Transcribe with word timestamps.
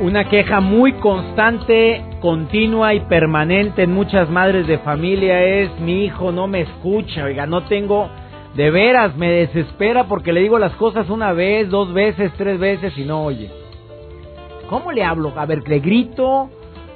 Una 0.00 0.28
queja 0.28 0.60
muy 0.60 0.92
constante, 0.94 2.04
continua 2.20 2.94
y 2.94 3.00
permanente 3.00 3.84
en 3.84 3.92
muchas 3.92 4.28
madres 4.28 4.66
de 4.66 4.78
familia 4.78 5.40
es 5.44 5.70
mi 5.78 6.04
hijo 6.04 6.32
no 6.32 6.48
me 6.48 6.62
escucha, 6.62 7.24
oiga, 7.24 7.46
no 7.46 7.62
tengo, 7.64 8.08
de 8.56 8.70
veras, 8.70 9.16
me 9.16 9.30
desespera 9.30 10.04
porque 10.04 10.32
le 10.32 10.40
digo 10.40 10.58
las 10.58 10.72
cosas 10.72 11.08
una 11.10 11.32
vez, 11.32 11.70
dos 11.70 11.92
veces, 11.94 12.32
tres 12.36 12.58
veces 12.58 12.98
y 12.98 13.04
no 13.04 13.24
oye. 13.24 13.50
¿Cómo 14.68 14.90
le 14.90 15.04
hablo? 15.04 15.32
A 15.36 15.46
ver, 15.46 15.66
le 15.68 15.78
grito, 15.78 16.50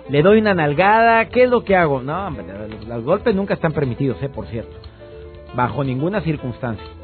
le 0.09 0.21
doy 0.21 0.41
una 0.41 0.55
nalgada, 0.55 1.29
¿qué 1.29 1.45
es 1.45 1.51
lo 1.51 1.63
que 1.63 1.77
hago? 1.77 2.03
No, 2.03 2.27
hombre, 2.27 2.45
los 2.87 3.05
golpes 3.05 3.33
nunca 3.33 3.55
están 3.55 3.73
permitidos, 3.73 4.21
¿eh? 4.23 4.29
Por 4.29 4.47
cierto. 4.47 4.77
Bajo 5.55 5.85
ninguna 5.85 6.21
circunstancia. 6.21 6.98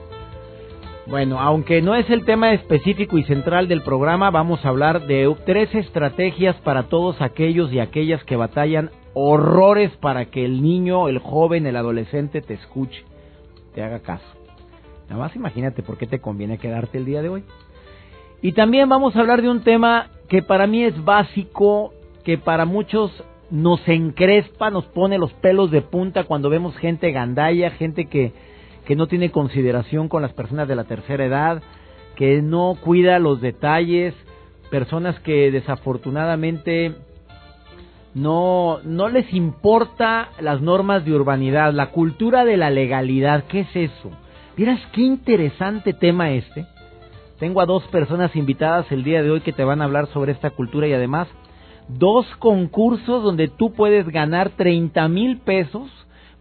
Bueno, 1.07 1.39
aunque 1.39 1.83
no 1.83 1.95
es 1.95 2.09
el 2.09 2.25
tema 2.25 2.55
específico 2.55 3.19
y 3.19 3.25
central 3.25 3.69
del 3.69 3.83
programa, 3.83 4.31
vamos 4.31 4.65
a 4.65 4.71
hablar 4.71 5.07
de 5.07 5.33
tres 5.45 5.74
estrategias 5.74 6.57
para 6.63 6.85
todos 6.85 7.21
aquellos 7.21 7.71
y 7.73 7.79
aquellas 7.79 8.24
que 8.24 8.37
batallan 8.37 8.91
horrores 9.13 9.91
para 9.99 10.24
que 10.24 10.46
el 10.46 10.63
niño, 10.63 11.09
el 11.09 11.19
joven, 11.19 11.66
el 11.66 11.77
adolescente 11.77 12.41
te 12.41 12.55
escuche, 12.55 13.05
te 13.74 13.83
haga 13.83 14.01
caso. 14.01 14.24
Nada 15.11 15.21
más 15.21 15.37
imagínate 15.37 15.83
por 15.83 15.99
qué 15.99 16.07
te 16.07 16.21
conviene 16.21 16.57
quedarte 16.57 16.96
el 16.96 17.05
día 17.05 17.21
de 17.21 17.29
hoy. 17.29 17.45
Y 18.41 18.52
también 18.52 18.89
vamos 18.89 19.15
a 19.15 19.21
hablar 19.21 19.43
de 19.43 19.51
un 19.51 19.61
tema 19.61 20.09
que 20.29 20.43
para 20.43 20.66
mí 20.66 20.85
es 20.85 21.05
básico, 21.05 21.93
que 22.24 22.39
para 22.39 22.65
muchos 22.65 23.13
nos 23.51 23.87
encrespa, 23.87 24.71
nos 24.71 24.87
pone 24.87 25.18
los 25.18 25.35
pelos 25.35 25.71
de 25.71 25.83
punta 25.83 26.24
cuando 26.24 26.49
vemos 26.49 26.74
gente 26.79 27.13
gandalla, 27.13 27.71
gente 27.73 28.07
que 28.07 28.33
que 28.85 28.96
no 28.96 29.07
tiene 29.07 29.30
consideración 29.30 30.09
con 30.09 30.23
las 30.23 30.32
personas 30.32 30.68
de 30.68 30.77
la 30.77 30.85
tercera 30.85 31.24
edad, 31.24 31.63
que 32.16 32.43
no 32.43 32.77
cuida 32.80 33.18
los 33.18 33.40
detalles, 33.40 34.15
personas 34.71 35.18
que 35.21 35.51
desafortunadamente 35.51 36.95
no, 38.15 38.79
no 38.85 39.09
les 39.09 39.32
importa 39.32 40.30
las 40.40 40.60
normas 40.60 41.05
de 41.05 41.12
urbanidad, 41.12 41.73
la 41.73 41.90
cultura 41.90 42.45
de 42.45 42.57
la 42.57 42.71
legalidad, 42.71 43.45
¿qué 43.45 43.60
es 43.60 43.77
eso? 43.77 44.10
Miras 44.57 44.80
qué 44.93 45.02
interesante 45.02 45.93
tema 45.93 46.30
este. 46.30 46.66
Tengo 47.40 47.60
a 47.60 47.66
dos 47.66 47.82
personas 47.88 48.37
invitadas 48.37 48.90
el 48.93 49.02
día 49.02 49.23
de 49.23 49.30
hoy 49.30 49.40
que 49.40 49.52
te 49.52 49.65
van 49.65 49.82
a 49.82 49.85
hablar 49.85 50.07
sobre 50.09 50.32
esta 50.32 50.51
cultura 50.51 50.87
y 50.87 50.93
además 50.93 51.27
dos 51.88 52.27
concursos 52.38 53.23
donde 53.23 53.49
tú 53.49 53.73
puedes 53.73 54.09
ganar 54.09 54.51
30 54.51 55.09
mil 55.09 55.38
pesos 55.38 55.90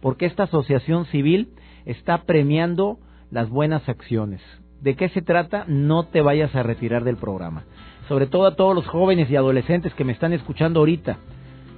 porque 0.00 0.26
esta 0.26 0.44
asociación 0.44 1.06
civil 1.06 1.48
está 1.84 2.24
premiando 2.24 2.98
las 3.30 3.48
buenas 3.48 3.88
acciones. 3.88 4.40
¿De 4.80 4.96
qué 4.96 5.08
se 5.08 5.22
trata? 5.22 5.64
No 5.66 6.04
te 6.04 6.20
vayas 6.20 6.54
a 6.54 6.62
retirar 6.62 7.04
del 7.04 7.16
programa. 7.16 7.64
Sobre 8.08 8.26
todo 8.26 8.46
a 8.46 8.54
todos 8.54 8.74
los 8.74 8.86
jóvenes 8.86 9.30
y 9.30 9.36
adolescentes 9.36 9.94
que 9.94 10.04
me 10.04 10.12
están 10.12 10.32
escuchando 10.32 10.80
ahorita, 10.80 11.18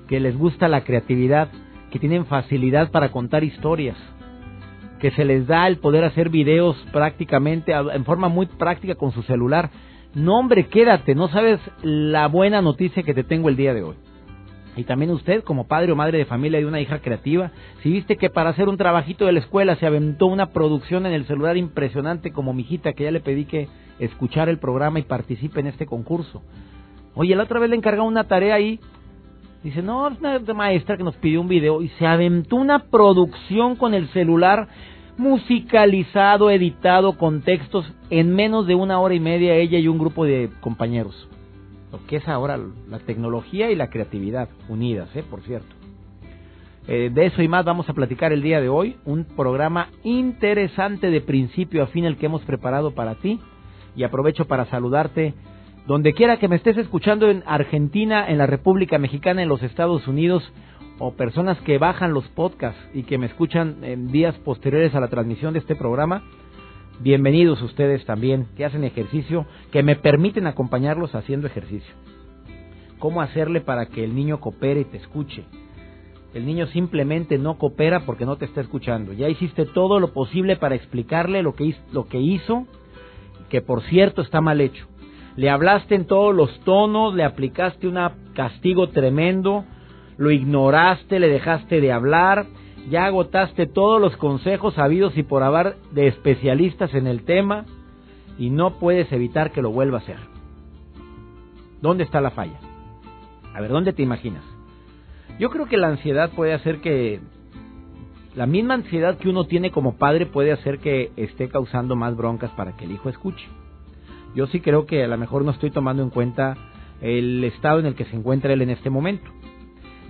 que 0.09 0.21
les 0.21 0.37
gusta 0.37 0.69
la 0.69 0.83
creatividad, 0.83 1.49
que 1.91 1.99
tienen 1.99 2.27
facilidad 2.27 2.91
para 2.91 3.13
contar 3.13 3.45
historias, 3.45 3.97
que 5.01 5.13
se 5.13 5.25
les 5.25 5.47
da 5.47 5.69
el 5.69 5.79
poder 5.79 6.05
hacer 6.05 6.31
videos 6.31 6.77
prácticamente 6.93 7.73
en 7.73 8.05
forma 8.05 8.29
muy 8.29 8.47
práctica 8.47 8.97
con 8.97 9.13
su 9.13 9.23
celular. 9.23 9.71
No, 10.15 10.39
hombre, 10.39 10.67
quédate, 10.67 11.15
no 11.15 11.29
sabes 11.29 11.61
la 11.83 12.27
buena 12.27 12.61
noticia 12.63 13.03
que 13.03 13.15
te 13.15 13.25
tengo 13.25 13.49
el 13.49 13.57
día 13.57 13.75
de 13.75 13.83
hoy. 13.83 13.97
Y 14.77 14.85
también 14.85 15.11
usted, 15.11 15.43
como 15.43 15.67
padre 15.67 15.93
o 15.93 15.97
madre 15.97 16.19
de 16.19 16.27
familia 16.27 16.59
de 16.59 16.67
una 16.67 16.81
hija 16.81 16.99
creativa, 16.99 17.51
si 17.83 17.91
viste 17.91 18.17
que 18.17 18.29
para 18.29 18.51
hacer 18.51 18.69
un 18.69 18.77
trabajito 18.77 19.25
de 19.25 19.33
la 19.33 19.41
escuela 19.41 19.75
se 19.77 19.87
aventó 19.87 20.27
una 20.27 20.51
producción 20.51 21.07
en 21.07 21.15
el 21.15 21.27
celular 21.27 21.57
impresionante 21.57 22.31
como 22.31 22.53
mi 22.53 22.63
hijita, 22.63 22.93
que 22.93 23.05
ya 23.05 23.11
le 23.11 23.21
pedí 23.21 23.47
que 23.47 23.69
escuchara 23.99 24.51
el 24.51 24.59
programa 24.59 24.99
y 24.99 25.03
participe 25.03 25.61
en 25.61 25.69
este 25.69 25.87
concurso. 25.87 26.43
Oye, 27.15 27.35
la 27.35 27.45
otra 27.45 27.59
vez 27.59 27.71
le 27.71 27.77
encargó 27.77 28.05
una 28.05 28.25
tarea 28.25 28.55
ahí. 28.55 28.79
Dice, 29.65 29.81
no, 29.81 30.09
es 30.09 30.21
una 30.21 30.39
maestra 30.55 30.99
que 30.99 31.03
nos 31.03 31.17
pidió 31.17 31.41
un 31.41 31.49
video 31.49 31.81
y 31.81 31.89
se 31.99 32.07
aventó 32.07 32.57
una 32.57 32.81
producción 32.81 33.77
con 33.77 33.95
el 33.95 34.09
celular 34.09 34.69
musicalizado, 35.17 36.51
editado, 36.51 37.17
con 37.17 37.41
textos, 37.41 37.91
en 38.11 38.35
menos 38.35 38.67
de 38.67 38.75
una 38.75 39.01
hora 39.01 39.15
y 39.15 39.21
media 39.21 39.55
ella 39.55 39.79
y 39.79 39.89
un 39.89 39.99
grupo 39.99 40.27
de 40.27 40.51
compañeros 40.61 41.27
que 42.07 42.17
es 42.17 42.29
ahora 42.29 42.59
la 42.89 42.99
tecnología 43.01 43.71
y 43.71 43.77
la 43.77 43.91
creatividad 43.91 44.49
unidas, 44.69 45.09
¿eh? 45.15 45.25
por 45.29 45.43
cierto. 45.43 45.75
Eh, 46.89 47.11
de 47.13 47.27
eso 47.27 47.43
y 47.43 47.49
más 47.49 47.65
vamos 47.65 47.89
a 47.89 47.95
platicar 47.95 48.33
el 48.33 48.43
día 48.43 48.61
de 48.61 48.69
hoy, 48.69 48.97
un 49.05 49.25
programa 49.25 49.89
interesante 50.05 51.11
de 51.11 51.21
principio 51.21 51.83
a 51.83 51.89
fin 51.89 52.05
el 52.05 52.17
que 52.17 52.27
hemos 52.27 52.43
preparado 52.45 52.93
para 52.93 53.17
ti 53.17 53.41
y 53.97 54.05
aprovecho 54.05 54.47
para 54.47 54.67
saludarte 54.67 55.35
donde 55.87 56.13
quiera 56.15 56.39
que 56.39 56.49
me 56.49 56.57
estés 56.57 56.77
escuchando 56.77 57.29
en 57.29 57.43
Argentina, 57.47 58.29
en 58.29 58.39
la 58.39 58.47
República 58.47 58.99
Mexicana, 58.99 59.43
en 59.43 59.49
los 59.49 59.63
Estados 59.63 60.07
Unidos 60.07 60.43
o 60.99 61.15
personas 61.15 61.61
que 61.61 61.79
bajan 61.79 62.13
los 62.15 62.27
podcasts 62.29 62.81
y 62.95 63.03
que 63.03 63.19
me 63.19 63.27
escuchan 63.27 63.83
en 63.83 64.09
días 64.09 64.35
posteriores 64.39 64.95
a 64.95 65.01
la 65.01 65.09
transmisión 65.09 65.53
de 65.53 65.61
este 65.61 65.77
programa 65.77 66.23
Bienvenidos 66.99 67.61
ustedes 67.61 68.07
también 68.07 68.47
que 68.57 68.65
hacen 68.65 68.83
ejercicio, 68.83 69.45
que 69.71 69.83
me 69.83 69.97
permiten 69.97 70.47
acompañarlos 70.47 71.15
haciendo 71.15 71.47
ejercicio. 71.47 71.95
¿Cómo 72.99 73.21
hacerle 73.21 73.61
para 73.61 73.85
que 73.87 74.03
el 74.03 74.15
niño 74.15 74.41
coopere 74.41 74.81
y 74.81 74.85
te 74.87 74.97
escuche? 74.97 75.45
El 76.33 76.47
niño 76.47 76.67
simplemente 76.69 77.37
no 77.37 77.59
coopera 77.59 78.07
porque 78.07 78.25
no 78.25 78.37
te 78.37 78.47
está 78.47 78.63
escuchando. 78.63 79.13
Ya 79.13 79.29
hiciste 79.29 79.67
todo 79.67 80.01
lo 80.01 80.15
posible 80.15 80.57
para 80.57 80.75
explicarle 80.75 81.43
lo 81.43 81.55
que, 81.55 81.75
hizo, 82.19 82.67
que 83.51 83.61
por 83.61 83.83
cierto 83.83 84.23
está 84.23 84.41
mal 84.41 84.63
hecho. 84.63 84.87
Le 85.37 85.51
hablaste 85.51 85.97
en 85.97 86.07
todos 86.07 86.35
los 86.35 86.59
tonos, 86.61 87.15
le 87.15 87.25
aplicaste 87.25 87.89
un 87.89 87.99
castigo 88.35 88.89
tremendo, 88.89 89.67
lo 90.17 90.31
ignoraste, 90.31 91.21
le 91.21 91.29
dejaste 91.29 91.83
de 91.83 91.93
hablar, 91.93 92.47
ya 92.91 93.07
agotaste 93.07 93.67
todos 93.67 94.01
los 94.01 94.17
consejos 94.17 94.79
habidos 94.79 95.17
y 95.17 95.23
por 95.23 95.43
haber 95.43 95.77
de 95.93 96.07
especialistas 96.07 96.95
en 96.95 97.07
el 97.07 97.25
tema 97.25 97.65
y 98.39 98.51
no 98.51 98.79
puedes 98.79 99.11
evitar 99.13 99.51
que 99.53 99.63
lo 99.63 99.71
vuelva 99.71 99.99
a 99.99 100.01
hacer. 100.03 100.19
¿Dónde 101.81 102.05
está 102.05 102.21
la 102.21 102.31
falla? 102.31 102.59
A 103.55 103.61
ver, 103.61 103.71
¿dónde 103.71 103.93
te 103.93 104.03
imaginas? 104.03 104.45
Yo 105.39 105.51
creo 105.51 105.67
que 105.67 105.77
la 105.77 105.89
ansiedad 105.89 106.31
puede 106.31 106.55
hacer 106.55 106.81
que 106.81 107.21
la 108.35 108.47
misma 108.47 108.75
ansiedad 108.75 109.19
que 109.19 109.29
uno 109.29 109.45
tiene 109.45 109.71
como 109.71 109.97
padre 109.97 110.27
puede 110.27 110.53
hacer 110.53 110.79
que 110.79 111.11
esté 111.17 111.49
causando 111.49 111.97
más 111.97 112.17
broncas 112.17 112.51
para 112.51 112.77
que 112.77 112.85
el 112.85 112.93
hijo 112.93 113.09
escuche. 113.09 113.47
Yo 114.35 114.47
sí 114.47 114.61
creo 114.61 114.85
que 114.87 115.03
a 115.03 115.09
lo 115.09 115.17
mejor 115.17 115.45
no 115.45 115.51
estoy 115.51 115.71
tomando 115.71 116.03
en 116.03 116.11
cuenta 116.11 116.57
el 117.01 117.43
estado 117.45 117.79
en 117.81 117.87
el 117.87 117.95
que 117.95 118.05
se 118.05 118.17
encuentra 118.17 118.53
él 118.53 118.63
en 118.63 118.71
este 118.71 118.91
momento. 118.91 119.31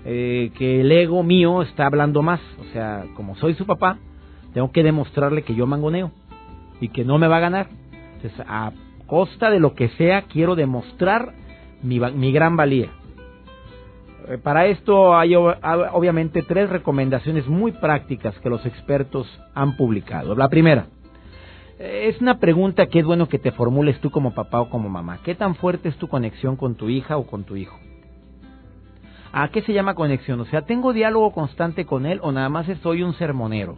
Eh, 0.09 0.53
que 0.57 0.83
el 0.83 0.93
ego 0.93 1.25
mío 1.25 1.63
está 1.63 1.87
hablando 1.87 2.23
más. 2.23 2.41
O 2.61 2.73
sea, 2.73 3.05
como 3.17 3.35
soy 3.37 3.55
su 3.55 3.67
papá, 3.67 3.99
tengo 4.55 4.71
que 4.71 4.85
demostrarle 4.85 5.43
que 5.43 5.57
yo 5.57 5.67
mangoneo 5.67 6.13
y 6.81 6.89
que 6.89 7.05
no 7.05 7.19
me 7.19 7.27
va 7.27 7.39
a 7.39 7.41
ganar. 7.41 7.67
Entonces, 8.15 8.41
a 8.47 8.73
costa 9.07 9.51
de 9.51 9.59
lo 9.59 9.75
que 9.75 9.89
sea, 9.91 10.23
quiero 10.23 10.55
demostrar 10.55 11.33
mi, 11.83 11.99
mi 11.99 12.31
gran 12.31 12.57
valía. 12.57 12.91
Eh, 14.29 14.39
para 14.39 14.67
esto 14.67 15.17
hay 15.17 15.35
obviamente 15.35 16.43
tres 16.43 16.71
recomendaciones 16.71 17.49
muy 17.49 17.73
prácticas 17.73 18.39
que 18.39 18.49
los 18.49 18.65
expertos 18.65 19.27
han 19.55 19.77
publicado. 19.77 20.37
La 20.37 20.49
primera, 20.49 20.87
eh, 21.81 22.13
es 22.13 22.21
una 22.21 22.39
pregunta 22.39 22.87
que 22.87 23.01
es 23.01 23.05
bueno 23.05 23.29
que 23.29 23.41
te 23.41 23.51
formules 23.51 23.99
tú 24.01 24.11
como 24.11 24.35
papá 24.35 24.61
o 24.61 24.71
como 24.71 24.89
mamá. 24.89 25.19
¿Qué 25.25 25.35
tan 25.35 25.57
fuerte 25.57 25.89
es 25.89 25.97
tu 25.97 26.07
conexión 26.07 26.55
con 26.55 26.77
tu 26.77 26.89
hija 26.89 27.17
o 27.17 27.27
con 27.27 27.43
tu 27.43 27.57
hijo? 27.57 27.77
¿A 29.33 29.49
qué 29.49 29.63
se 29.63 29.73
llama 29.73 29.95
conexión? 29.95 30.41
O 30.41 30.45
sea, 30.47 30.63
¿tengo 30.63 30.93
diálogo 30.93 31.33
constante 31.33 31.85
con 31.85 32.07
él 32.07 32.21
o 32.23 32.33
nada 32.33 32.49
más 32.49 32.67
soy 32.83 33.03
un 33.03 33.15
sermonero? 33.15 33.77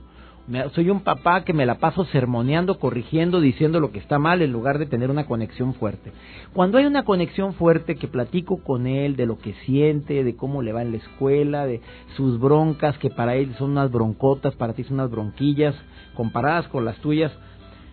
Soy 0.74 0.88
un 0.88 1.00
papá 1.00 1.44
que 1.44 1.52
me 1.52 1.66
la 1.66 1.74
paso 1.74 2.06
sermoneando, 2.06 2.78
corrigiendo, 2.78 3.38
diciendo 3.38 3.80
lo 3.80 3.92
que 3.92 3.98
está 3.98 4.18
mal 4.18 4.40
en 4.40 4.50
lugar 4.50 4.78
de 4.78 4.86
tener 4.86 5.10
una 5.10 5.26
conexión 5.26 5.74
fuerte. 5.74 6.10
Cuando 6.54 6.78
hay 6.78 6.86
una 6.86 7.04
conexión 7.04 7.52
fuerte 7.52 7.96
que 7.96 8.08
platico 8.08 8.62
con 8.64 8.86
él 8.86 9.14
de 9.14 9.26
lo 9.26 9.38
que 9.38 9.52
siente, 9.66 10.24
de 10.24 10.36
cómo 10.36 10.62
le 10.62 10.72
va 10.72 10.80
en 10.80 10.92
la 10.92 10.96
escuela, 10.98 11.66
de 11.66 11.82
sus 12.16 12.40
broncas, 12.40 12.96
que 12.96 13.10
para 13.10 13.34
él 13.34 13.54
son 13.58 13.72
unas 13.72 13.90
broncotas, 13.90 14.54
para 14.54 14.72
ti 14.72 14.84
son 14.84 14.94
unas 14.94 15.10
bronquillas, 15.10 15.74
comparadas 16.14 16.66
con 16.68 16.86
las 16.86 16.96
tuyas, 17.00 17.30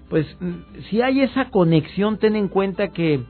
pues 0.09 0.25
mm, 0.39 0.83
si 0.89 1.01
hay 1.01 1.21
esa 1.21 1.49
conexión, 1.49 2.19
ten 2.19 2.37
en 2.37 2.47
cuenta 2.47 2.89
que 2.89 3.21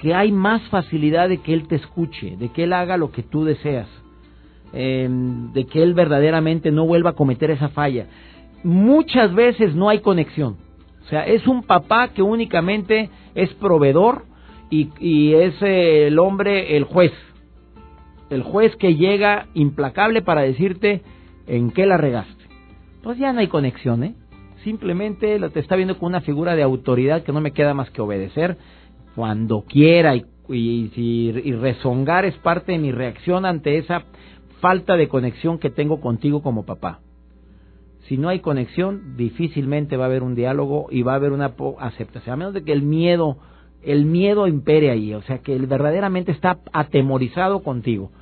que 0.00 0.14
hay 0.14 0.32
más 0.32 0.62
facilidad 0.68 1.28
de 1.28 1.38
que 1.38 1.52
él 1.52 1.68
te 1.68 1.76
escuche, 1.76 2.34
de 2.38 2.48
que 2.48 2.64
él 2.64 2.72
haga 2.72 2.96
lo 2.96 3.12
que 3.12 3.22
tú 3.22 3.44
deseas, 3.44 3.86
em, 4.72 5.52
de 5.52 5.66
que 5.66 5.82
él 5.82 5.92
verdaderamente 5.92 6.70
no 6.70 6.86
vuelva 6.86 7.10
a 7.10 7.14
cometer 7.14 7.50
esa 7.50 7.68
falla. 7.68 8.06
Muchas 8.64 9.34
veces 9.34 9.74
no 9.74 9.90
hay 9.90 10.00
conexión. 10.00 10.56
O 11.02 11.08
sea, 11.10 11.26
es 11.26 11.46
un 11.46 11.64
papá 11.64 12.08
que 12.08 12.22
únicamente 12.22 13.10
es 13.34 13.52
proveedor 13.54 14.24
y, 14.70 15.34
es 15.34 15.54
el 15.60 16.18
hombre, 16.18 16.78
el 16.78 16.84
juez. 16.84 17.12
El 18.30 18.42
juez 18.42 18.74
que 18.76 18.94
llega 18.94 19.48
implacable 19.52 20.22
para 20.22 20.42
decirte 20.42 21.02
en 21.46 21.72
qué 21.72 21.84
la 21.84 21.98
regaste. 21.98 22.44
Pues 23.02 23.18
ya 23.18 23.34
no 23.34 23.40
hay 23.40 23.48
conexión, 23.48 24.04
¿eh? 24.04 24.14
Simplemente 24.64 25.38
te 25.50 25.60
está 25.60 25.76
viendo 25.76 25.98
con 25.98 26.06
una 26.08 26.20
figura 26.20 26.54
de 26.54 26.62
autoridad 26.62 27.22
que 27.22 27.32
no 27.32 27.40
me 27.40 27.52
queda 27.52 27.74
más 27.74 27.90
que 27.90 28.00
obedecer 28.00 28.56
cuando 29.20 29.66
quiera 29.68 30.16
y, 30.16 30.24
y, 30.48 31.52
rezongar 31.52 32.24
es 32.24 32.34
parte 32.38 32.72
de 32.72 32.78
mi 32.78 32.90
reacción 32.90 33.44
ante 33.44 33.76
esa 33.76 34.04
falta 34.62 34.96
de 34.96 35.08
conexión 35.08 35.58
que 35.58 35.68
tengo 35.68 36.00
contigo 36.00 36.42
como 36.42 36.64
papá. 36.64 37.00
Si 38.08 38.16
no 38.16 38.30
hay 38.30 38.40
conexión, 38.40 39.18
difícilmente 39.18 39.98
va 39.98 40.04
a 40.04 40.06
haber 40.06 40.22
un 40.22 40.34
diálogo 40.34 40.86
y 40.90 41.02
va 41.02 41.12
a 41.12 41.16
haber 41.16 41.32
una 41.32 41.52
aceptación, 41.80 42.32
a 42.32 42.36
menos 42.38 42.54
de 42.54 42.64
que 42.64 42.72
el 42.72 42.80
miedo, 42.80 43.36
el 43.82 44.06
miedo 44.06 44.46
impere 44.46 44.90
ahí, 44.90 45.12
o 45.12 45.20
sea, 45.20 45.40
que 45.40 45.54
él 45.54 45.66
verdaderamente 45.66 46.32
está 46.32 46.60
atemorizado 46.72 47.62
contigo. 47.62 48.12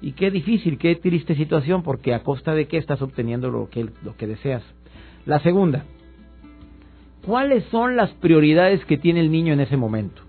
Y 0.00 0.12
qué 0.12 0.30
difícil, 0.30 0.78
qué 0.78 0.94
triste 0.94 1.34
situación, 1.34 1.82
porque 1.82 2.14
a 2.14 2.22
costa 2.22 2.54
de 2.54 2.68
qué 2.68 2.78
estás 2.78 3.02
obteniendo 3.02 3.50
lo 3.50 3.68
que, 3.68 3.86
lo 4.02 4.16
que 4.16 4.26
deseas. 4.26 4.62
La 5.26 5.40
segunda, 5.40 5.84
¿cuáles 7.26 7.64
son 7.64 7.96
las 7.96 8.12
prioridades 8.14 8.82
que 8.86 8.96
tiene 8.96 9.20
el 9.20 9.30
niño 9.30 9.52
en 9.52 9.60
ese 9.60 9.76
momento? 9.76 10.21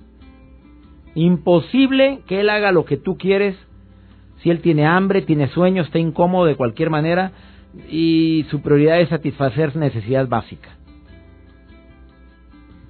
Imposible 1.16 2.22
que 2.28 2.42
él 2.42 2.50
haga 2.50 2.72
lo 2.72 2.86
que 2.86 2.98
tú 2.98 3.18
quieres 3.18 3.56
si 4.44 4.50
él 4.50 4.62
tiene 4.62 4.86
hambre, 4.86 5.22
tiene 5.22 5.48
sueño, 5.48 5.84
está 5.84 6.00
incómodo 6.00 6.46
de 6.46 6.58
cualquier 6.58 6.90
manera 6.90 7.32
y 7.90 8.46
su 8.52 8.62
prioridad 8.62 9.00
es 9.00 9.08
satisfacer 9.08 9.76
necesidad 9.78 10.28
básica. 10.28 10.70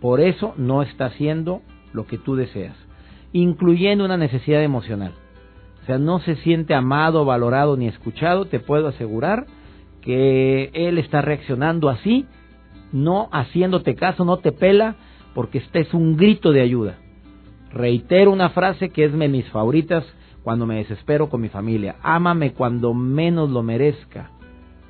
Por 0.02 0.20
eso 0.20 0.56
no 0.58 0.82
está 0.82 1.06
haciendo 1.06 1.62
lo 1.94 2.08
que 2.08 2.18
tú 2.18 2.36
deseas, 2.36 2.76
incluyendo 3.34 4.04
una 4.04 4.18
necesidad 4.18 4.64
emocional. 4.64 5.14
O 5.84 5.86
sea, 5.86 6.00
no 6.00 6.20
se 6.20 6.38
siente 6.38 6.74
amado, 6.74 7.24
valorado 7.24 7.78
ni 7.78 7.88
escuchado, 7.88 8.46
te 8.46 8.60
puedo 8.60 8.88
asegurar 8.88 9.46
que 10.02 10.72
él 10.74 10.98
está 10.98 11.22
reaccionando 11.22 11.88
así, 11.88 12.26
no 12.92 13.30
haciéndote 13.32 13.94
caso, 13.94 14.26
no 14.26 14.38
te 14.38 14.52
pela, 14.52 14.96
porque 15.36 15.60
este 15.60 15.82
es 15.82 15.94
un 15.94 16.18
grito 16.18 16.52
de 16.52 16.62
ayuda. 16.62 16.98
Reitero 17.74 18.32
una 18.32 18.50
frase 18.50 18.90
que 18.90 19.06
es 19.06 19.18
de 19.18 19.28
mis 19.28 19.50
favoritas 19.50 20.06
cuando 20.44 20.66
me 20.66 20.76
desespero 20.76 21.30
con 21.30 21.42
mi 21.42 21.50
familia. 21.50 21.96
Ámame 22.04 22.54
cuando 22.54 22.94
menos 22.94 23.50
lo 23.50 23.64
merezca, 23.64 24.30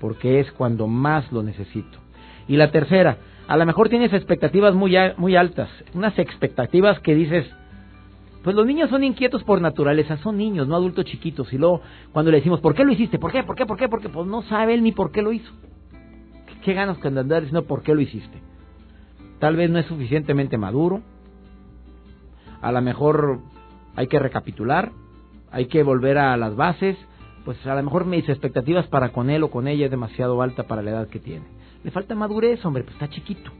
porque 0.01 0.41
es 0.41 0.51
cuando 0.51 0.87
más 0.87 1.31
lo 1.31 1.43
necesito. 1.43 1.99
Y 2.47 2.57
la 2.57 2.71
tercera, 2.71 3.19
a 3.47 3.55
lo 3.55 3.65
mejor 3.65 3.87
tienes 3.87 4.11
expectativas 4.11 4.73
muy, 4.73 4.95
altas, 4.97 5.69
unas 5.93 6.17
expectativas 6.19 6.99
que 6.99 7.15
dices, 7.15 7.45
pues 8.43 8.53
los 8.53 8.65
niños 8.65 8.89
son 8.89 9.05
inquietos 9.05 9.45
por 9.45 9.61
naturaleza, 9.61 10.17
son 10.17 10.37
niños, 10.37 10.67
no 10.67 10.75
adultos 10.75 11.05
chiquitos. 11.05 11.53
Y 11.53 11.57
luego 11.57 11.81
cuando 12.11 12.31
le 12.31 12.37
decimos, 12.37 12.59
¿por 12.59 12.75
qué 12.75 12.83
lo 12.83 12.91
hiciste? 12.91 13.17
¿Por 13.17 13.31
qué? 13.31 13.43
¿Por 13.43 13.55
qué? 13.55 13.65
¿Por 13.65 13.77
qué? 13.77 13.87
Porque 13.87 14.09
pues 14.09 14.27
no 14.27 14.41
sabe 14.43 14.73
él 14.73 14.83
ni 14.83 14.91
por 14.91 15.11
qué 15.11 15.21
lo 15.21 15.31
hizo. 15.31 15.53
¿Qué 16.63 16.73
ganas 16.73 16.97
con 16.97 17.17
andar 17.17 17.41
diciendo 17.41 17.65
por 17.65 17.81
qué 17.81 17.95
lo 17.95 18.01
hiciste? 18.01 18.41
Tal 19.39 19.55
vez 19.55 19.69
no 19.69 19.79
es 19.79 19.85
suficientemente 19.85 20.57
maduro. 20.57 21.01
A 22.63 22.71
lo 22.71 22.81
mejor 22.81 23.41
hay 23.95 24.07
que 24.07 24.19
recapitular, 24.19 24.91
hay 25.51 25.65
que 25.65 25.83
volver 25.83 26.17
a 26.17 26.35
las 26.37 26.55
bases. 26.55 26.97
Pues 27.43 27.63
a 27.67 27.75
lo 27.75 27.83
mejor 27.83 28.05
mis 28.05 28.27
expectativas 28.29 28.87
para 28.87 29.09
con 29.09 29.29
él 29.29 29.43
o 29.43 29.51
con 29.51 29.67
ella 29.67 29.85
es 29.85 29.91
demasiado 29.91 30.41
alta 30.41 30.63
para 30.63 30.81
la 30.81 30.91
edad 30.91 31.07
que 31.09 31.19
tiene. 31.19 31.45
Le 31.83 31.91
falta 31.91 32.15
madurez, 32.15 32.65
hombre, 32.65 32.83
pues 32.83 32.95
está 32.95 33.09
chiquito. 33.09 33.51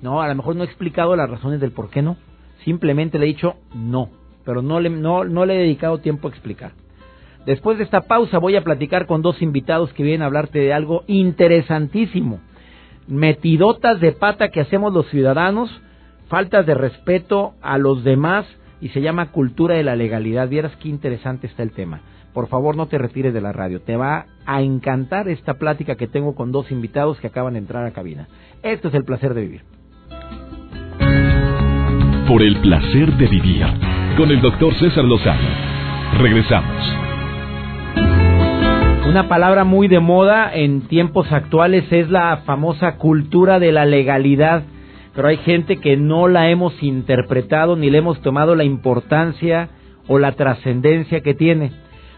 No, 0.00 0.22
a 0.22 0.28
lo 0.28 0.34
mejor 0.34 0.56
no 0.56 0.62
he 0.62 0.66
explicado 0.66 1.14
las 1.14 1.28
razones 1.28 1.60
del 1.60 1.72
por 1.72 1.90
qué 1.90 2.00
no. 2.00 2.16
Simplemente 2.64 3.18
le 3.18 3.26
he 3.26 3.28
dicho 3.28 3.56
no, 3.74 4.08
pero 4.46 4.62
no 4.62 4.80
le, 4.80 4.88
no, 4.88 5.24
no 5.24 5.44
le 5.44 5.56
he 5.56 5.58
dedicado 5.58 5.98
tiempo 5.98 6.28
a 6.28 6.30
explicar. 6.30 6.72
Después 7.44 7.76
de 7.76 7.84
esta 7.84 8.00
pausa 8.00 8.38
voy 8.38 8.56
a 8.56 8.64
platicar 8.64 9.06
con 9.06 9.20
dos 9.20 9.42
invitados 9.42 9.92
que 9.92 10.02
vienen 10.02 10.22
a 10.22 10.26
hablarte 10.26 10.58
de 10.58 10.72
algo 10.72 11.04
interesantísimo. 11.06 12.40
Metidotas 13.06 14.00
de 14.00 14.12
pata 14.12 14.48
que 14.48 14.60
hacemos 14.60 14.94
los 14.94 15.06
ciudadanos, 15.08 15.70
faltas 16.28 16.66
de 16.66 16.74
respeto 16.74 17.54
a 17.62 17.78
los 17.78 18.04
demás 18.04 18.46
y 18.80 18.90
se 18.90 19.00
llama 19.00 19.32
cultura 19.32 19.74
de 19.74 19.84
la 19.84 19.96
legalidad. 19.96 20.48
Vieras 20.48 20.76
qué 20.76 20.88
interesante 20.88 21.46
está 21.46 21.62
el 21.62 21.72
tema. 21.72 22.00
Por 22.32 22.48
favor, 22.48 22.76
no 22.76 22.86
te 22.86 22.98
retires 22.98 23.34
de 23.34 23.40
la 23.40 23.52
radio. 23.52 23.80
Te 23.80 23.96
va 23.96 24.26
a 24.46 24.62
encantar 24.62 25.28
esta 25.28 25.54
plática 25.54 25.96
que 25.96 26.06
tengo 26.06 26.34
con 26.34 26.52
dos 26.52 26.70
invitados 26.70 27.18
que 27.20 27.26
acaban 27.26 27.54
de 27.54 27.60
entrar 27.60 27.84
a 27.84 27.90
cabina. 27.92 28.28
Esto 28.62 28.88
es 28.88 28.94
el 28.94 29.04
placer 29.04 29.34
de 29.34 29.40
vivir 29.40 29.62
por 32.28 32.42
el 32.42 32.56
placer 32.60 33.16
de 33.16 33.26
vivir 33.26 33.64
con 34.18 34.30
el 34.30 34.42
doctor 34.42 34.74
César 34.74 35.02
Lozano. 35.02 35.48
Regresamos. 36.18 36.96
Una 39.08 39.28
palabra 39.28 39.64
muy 39.64 39.88
de 39.88 39.98
moda 39.98 40.52
en 40.52 40.82
tiempos 40.82 41.32
actuales 41.32 41.90
es 41.90 42.10
la 42.10 42.42
famosa 42.44 42.96
cultura 42.96 43.58
de 43.58 43.72
la 43.72 43.86
legalidad, 43.86 44.62
pero 45.18 45.30
hay 45.30 45.38
gente 45.38 45.78
que 45.78 45.96
no 45.96 46.28
la 46.28 46.48
hemos 46.48 46.80
interpretado 46.80 47.74
ni 47.74 47.90
le 47.90 47.98
hemos 47.98 48.22
tomado 48.22 48.54
la 48.54 48.62
importancia 48.62 49.68
o 50.06 50.16
la 50.20 50.30
trascendencia 50.36 51.22
que 51.22 51.34
tiene. 51.34 51.72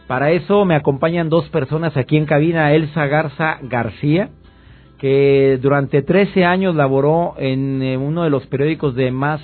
Para 0.06 0.32
eso 0.32 0.66
me 0.66 0.74
acompañan 0.74 1.30
dos 1.30 1.48
personas 1.48 1.96
aquí 1.96 2.18
en 2.18 2.26
cabina, 2.26 2.74
Elsa 2.74 3.06
Garza 3.06 3.56
García, 3.62 4.28
que 4.98 5.58
durante 5.62 6.02
13 6.02 6.44
años 6.44 6.76
laboró 6.76 7.36
en 7.38 7.82
eh, 7.82 7.96
uno 7.96 8.22
de 8.22 8.28
los 8.28 8.46
periódicos 8.48 8.94
de 8.94 9.10
más 9.10 9.40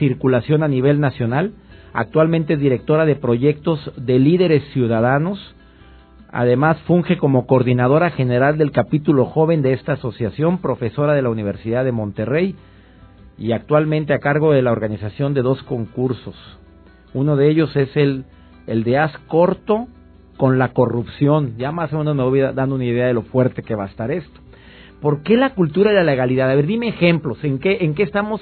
circulación 0.00 0.64
a 0.64 0.68
nivel 0.68 0.98
nacional. 0.98 1.52
Actualmente 1.92 2.54
es 2.54 2.58
directora 2.58 3.06
de 3.06 3.14
proyectos 3.14 3.92
de 3.96 4.18
líderes 4.18 4.64
ciudadanos. 4.72 5.38
Además, 6.30 6.78
funge 6.86 7.16
como 7.18 7.46
coordinadora 7.46 8.10
general 8.10 8.58
del 8.58 8.72
capítulo 8.72 9.26
joven 9.26 9.62
de 9.62 9.72
esta 9.72 9.92
asociación, 9.92 10.58
profesora 10.58 11.14
de 11.14 11.22
la 11.22 11.30
Universidad 11.30 11.84
de 11.84 11.92
Monterrey 11.92 12.56
y 13.38 13.52
actualmente 13.52 14.12
a 14.12 14.18
cargo 14.18 14.52
de 14.52 14.62
la 14.62 14.72
organización 14.72 15.34
de 15.34 15.42
dos 15.42 15.62
concursos. 15.62 16.34
Uno 17.14 17.36
de 17.36 17.48
ellos 17.48 17.74
es 17.76 17.96
el, 17.96 18.24
el 18.66 18.84
de 18.84 18.98
Haz 18.98 19.16
Corto 19.28 19.86
con 20.36 20.58
la 20.58 20.72
corrupción. 20.72 21.56
Ya 21.58 21.72
más 21.72 21.92
o 21.92 21.98
menos 21.98 22.16
me 22.16 22.22
voy 22.22 22.40
dando 22.40 22.74
una 22.74 22.84
idea 22.84 23.06
de 23.06 23.14
lo 23.14 23.22
fuerte 23.22 23.62
que 23.62 23.74
va 23.74 23.84
a 23.84 23.88
estar 23.88 24.10
esto. 24.10 24.40
¿Por 25.00 25.22
qué 25.22 25.36
la 25.36 25.54
cultura 25.54 25.90
de 25.90 25.96
la 25.96 26.04
legalidad? 26.04 26.50
A 26.50 26.54
ver, 26.54 26.66
dime 26.66 26.88
ejemplos. 26.88 27.42
¿En 27.44 27.58
qué, 27.58 27.78
en 27.82 27.94
qué 27.94 28.02
estamos 28.02 28.40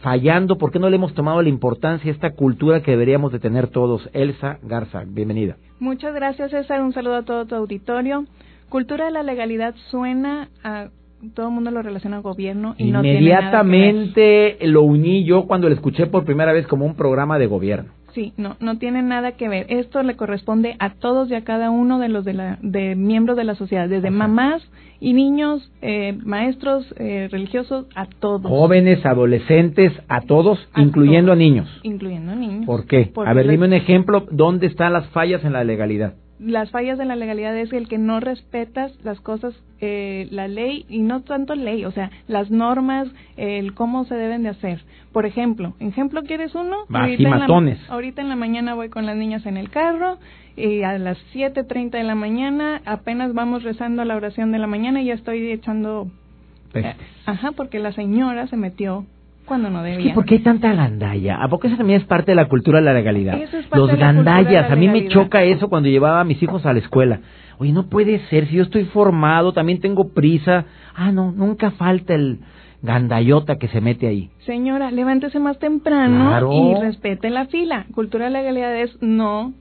fallando? 0.00 0.58
¿Por 0.58 0.72
qué 0.72 0.78
no 0.78 0.90
le 0.90 0.96
hemos 0.96 1.14
tomado 1.14 1.42
la 1.42 1.48
importancia 1.48 2.10
a 2.10 2.14
esta 2.14 2.30
cultura 2.30 2.82
que 2.82 2.90
deberíamos 2.90 3.32
de 3.32 3.38
tener 3.38 3.68
todos? 3.68 4.08
Elsa 4.12 4.58
Garza, 4.62 5.04
bienvenida. 5.06 5.56
Muchas 5.78 6.14
gracias, 6.14 6.50
César. 6.50 6.82
Un 6.82 6.92
saludo 6.92 7.16
a 7.16 7.22
todo 7.24 7.46
tu 7.46 7.54
auditorio. 7.54 8.24
Cultura 8.68 9.06
de 9.06 9.10
la 9.10 9.22
legalidad 9.22 9.74
suena 9.90 10.48
a 10.62 10.88
todo 11.34 11.48
el 11.48 11.54
mundo 11.54 11.70
lo 11.70 11.82
relaciona 11.82 12.16
al 12.16 12.22
gobierno 12.22 12.74
y 12.78 12.88
inmediatamente 12.88 14.58
lo 14.62 14.82
uní 14.82 15.24
yo 15.24 15.46
cuando 15.46 15.68
lo 15.68 15.74
escuché 15.74 16.06
por 16.06 16.24
primera 16.24 16.52
vez 16.52 16.66
como 16.66 16.86
un 16.86 16.94
programa 16.94 17.38
de 17.38 17.46
gobierno. 17.46 17.92
Sí, 18.14 18.32
no, 18.36 18.56
no 18.58 18.78
tiene 18.78 19.02
nada 19.02 19.32
que 19.32 19.48
ver. 19.48 19.66
Esto 19.68 20.02
le 20.02 20.16
corresponde 20.16 20.74
a 20.80 20.94
todos 20.94 21.30
y 21.30 21.34
a 21.34 21.44
cada 21.44 21.70
uno 21.70 21.98
de 21.98 22.08
los 22.08 22.24
de, 22.24 22.34
la, 22.34 22.58
de 22.60 22.96
miembros 22.96 23.36
de 23.36 23.44
la 23.44 23.54
sociedad, 23.54 23.88
desde 23.88 24.10
mamás 24.10 24.68
y 24.98 25.12
niños, 25.12 25.70
eh, 25.80 26.18
maestros 26.24 26.92
eh, 26.96 27.28
religiosos, 27.30 27.86
a 27.94 28.06
todos. 28.06 28.50
Jóvenes, 28.50 29.06
adolescentes, 29.06 29.92
a 30.08 30.22
todos, 30.22 30.58
incluyendo 30.76 31.32
a 31.32 31.36
niños. 31.36 31.68
Incluyendo 31.84 32.32
a 32.32 32.34
niños. 32.34 32.66
¿Por 32.66 32.86
qué? 32.86 33.12
a 33.14 33.32
ver, 33.32 33.48
dime 33.48 33.66
un 33.66 33.74
ejemplo, 33.74 34.26
¿dónde 34.30 34.66
están 34.66 34.92
las 34.92 35.06
fallas 35.10 35.44
en 35.44 35.52
la 35.52 35.62
legalidad? 35.62 36.14
Las 36.40 36.70
fallas 36.70 36.96
de 36.98 37.04
la 37.04 37.16
legalidad 37.16 37.56
es 37.56 37.72
el 37.72 37.86
que 37.86 37.98
no 37.98 38.18
respetas 38.18 38.92
las 39.04 39.20
cosas, 39.20 39.54
eh, 39.80 40.26
la 40.30 40.48
ley, 40.48 40.86
y 40.88 41.02
no 41.02 41.20
tanto 41.22 41.54
ley, 41.54 41.84
o 41.84 41.90
sea, 41.90 42.10
las 42.28 42.50
normas, 42.50 43.08
el 43.36 43.74
cómo 43.74 44.04
se 44.04 44.14
deben 44.14 44.42
de 44.42 44.48
hacer. 44.48 44.82
Por 45.12 45.26
ejemplo, 45.26 45.74
ejemplo, 45.80 46.22
¿quieres 46.22 46.54
uno? 46.54 46.76
ahorita, 46.88 47.22
en 47.22 47.38
la, 47.38 47.76
ahorita 47.88 48.22
en 48.22 48.28
la 48.28 48.36
mañana 48.36 48.74
voy 48.74 48.88
con 48.88 49.04
las 49.06 49.16
niñas 49.16 49.44
en 49.44 49.56
el 49.56 49.68
carro 49.70 50.18
y 50.56 50.82
a 50.82 50.98
las 50.98 51.18
7.30 51.34 51.90
de 51.90 52.04
la 52.04 52.14
mañana 52.14 52.80
apenas 52.84 53.34
vamos 53.34 53.62
rezando 53.62 54.04
la 54.04 54.16
oración 54.16 54.52
de 54.52 54.58
la 54.58 54.66
mañana 54.66 55.02
y 55.02 55.06
ya 55.06 55.14
estoy 55.14 55.50
echando... 55.50 56.10
Eh, 56.72 56.94
ajá, 57.26 57.52
porque 57.52 57.80
la 57.80 57.92
señora 57.92 58.46
se 58.46 58.56
metió 58.56 59.04
cuando 59.50 59.68
no 59.68 59.82
debía. 59.82 60.14
¿Por 60.14 60.24
qué 60.26 60.36
hay 60.36 60.42
tanta 60.42 60.72
gandalla? 60.72 61.42
¿A 61.42 61.48
poco 61.48 61.66
eso 61.66 61.76
también 61.76 62.00
es 62.00 62.06
parte 62.06 62.30
de 62.30 62.36
la 62.36 62.46
cultura 62.46 62.78
de 62.78 62.84
la 62.84 62.94
legalidad? 62.94 63.36
Los 63.74 63.90
gandallas, 63.96 64.70
a 64.70 64.76
mí 64.76 64.86
me 64.86 65.08
choca 65.08 65.42
eso 65.42 65.68
cuando 65.68 65.88
llevaba 65.88 66.20
a 66.20 66.24
mis 66.24 66.40
hijos 66.40 66.64
a 66.66 66.72
la 66.72 66.78
escuela. 66.78 67.18
Oye, 67.58 67.72
no 67.72 67.88
puede 67.88 68.20
ser, 68.28 68.46
si 68.46 68.54
yo 68.54 68.62
estoy 68.62 68.84
formado, 68.84 69.52
también 69.52 69.80
tengo 69.80 70.12
prisa. 70.14 70.66
Ah, 70.94 71.10
no, 71.10 71.32
nunca 71.32 71.72
falta 71.72 72.14
el, 72.14 72.38
gandayota 72.82 73.56
que 73.56 73.68
se 73.68 73.80
mete 73.80 74.06
ahí. 74.06 74.30
Señora, 74.46 74.90
levántese 74.90 75.38
más 75.38 75.58
temprano 75.58 76.52
y 76.52 76.80
respete 76.80 77.30
la 77.30 77.46
fila. 77.46 77.86
Cultura 77.92 78.26
de 78.26 78.30
legalidad 78.30 78.74
es 78.76 78.96
no 79.02 79.52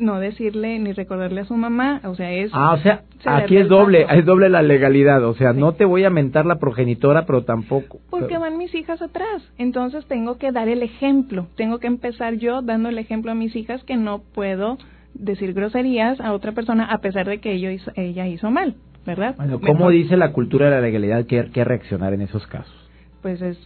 no 0.00 0.18
decirle 0.18 0.78
ni 0.78 0.92
recordarle 0.92 1.42
a 1.42 1.44
su 1.44 1.54
mamá, 1.54 2.00
o 2.04 2.14
sea, 2.14 2.32
es... 2.32 2.50
Ah, 2.54 2.72
o 2.72 2.78
sea, 2.78 3.04
aquí 3.24 3.56
es 3.56 3.68
doble, 3.68 4.06
es 4.10 4.24
doble 4.24 4.48
la 4.48 4.62
legalidad, 4.62 5.24
o 5.24 5.34
sea, 5.34 5.52
no 5.52 5.72
te 5.72 5.84
voy 5.84 6.04
a 6.04 6.10
mentar 6.10 6.46
la 6.46 6.58
progenitora, 6.58 7.26
pero 7.26 7.44
tampoco... 7.44 8.00
Porque 8.10 8.38
van 8.38 8.58
mis 8.58 8.74
hijas 8.74 9.02
atrás, 9.02 9.42
entonces 9.58 10.06
tengo 10.06 10.38
que 10.38 10.52
dar 10.52 10.68
el 10.68 10.82
ejemplo, 10.82 11.46
tengo 11.56 11.78
que 11.78 11.86
empezar 11.86 12.34
yo 12.34 12.62
dando 12.62 12.88
el 12.88 12.98
ejemplo 12.98 13.30
a 13.30 13.34
mis 13.34 13.54
hijas 13.54 13.84
que 13.84 13.96
no 13.96 14.20
puedo 14.34 14.78
decir 15.14 15.52
groserías 15.52 16.20
a 16.20 16.32
otra 16.32 16.52
persona 16.52 16.86
a 16.86 16.98
pesar 16.98 17.28
de 17.28 17.38
que 17.38 17.52
ello 17.52 17.68
ella 17.96 18.26
hizo 18.26 18.50
mal, 18.50 18.76
¿verdad? 19.04 19.34
Bueno, 19.36 19.60
¿cómo 19.60 19.90
dice 19.90 20.16
la 20.16 20.32
cultura 20.32 20.66
de 20.66 20.72
la 20.72 20.80
legalidad 20.80 21.26
que, 21.26 21.50
que 21.50 21.64
reaccionar 21.64 22.14
en 22.14 22.22
esos 22.22 22.46
casos? 22.46 22.74
Pues 23.22 23.42
es 23.42 23.58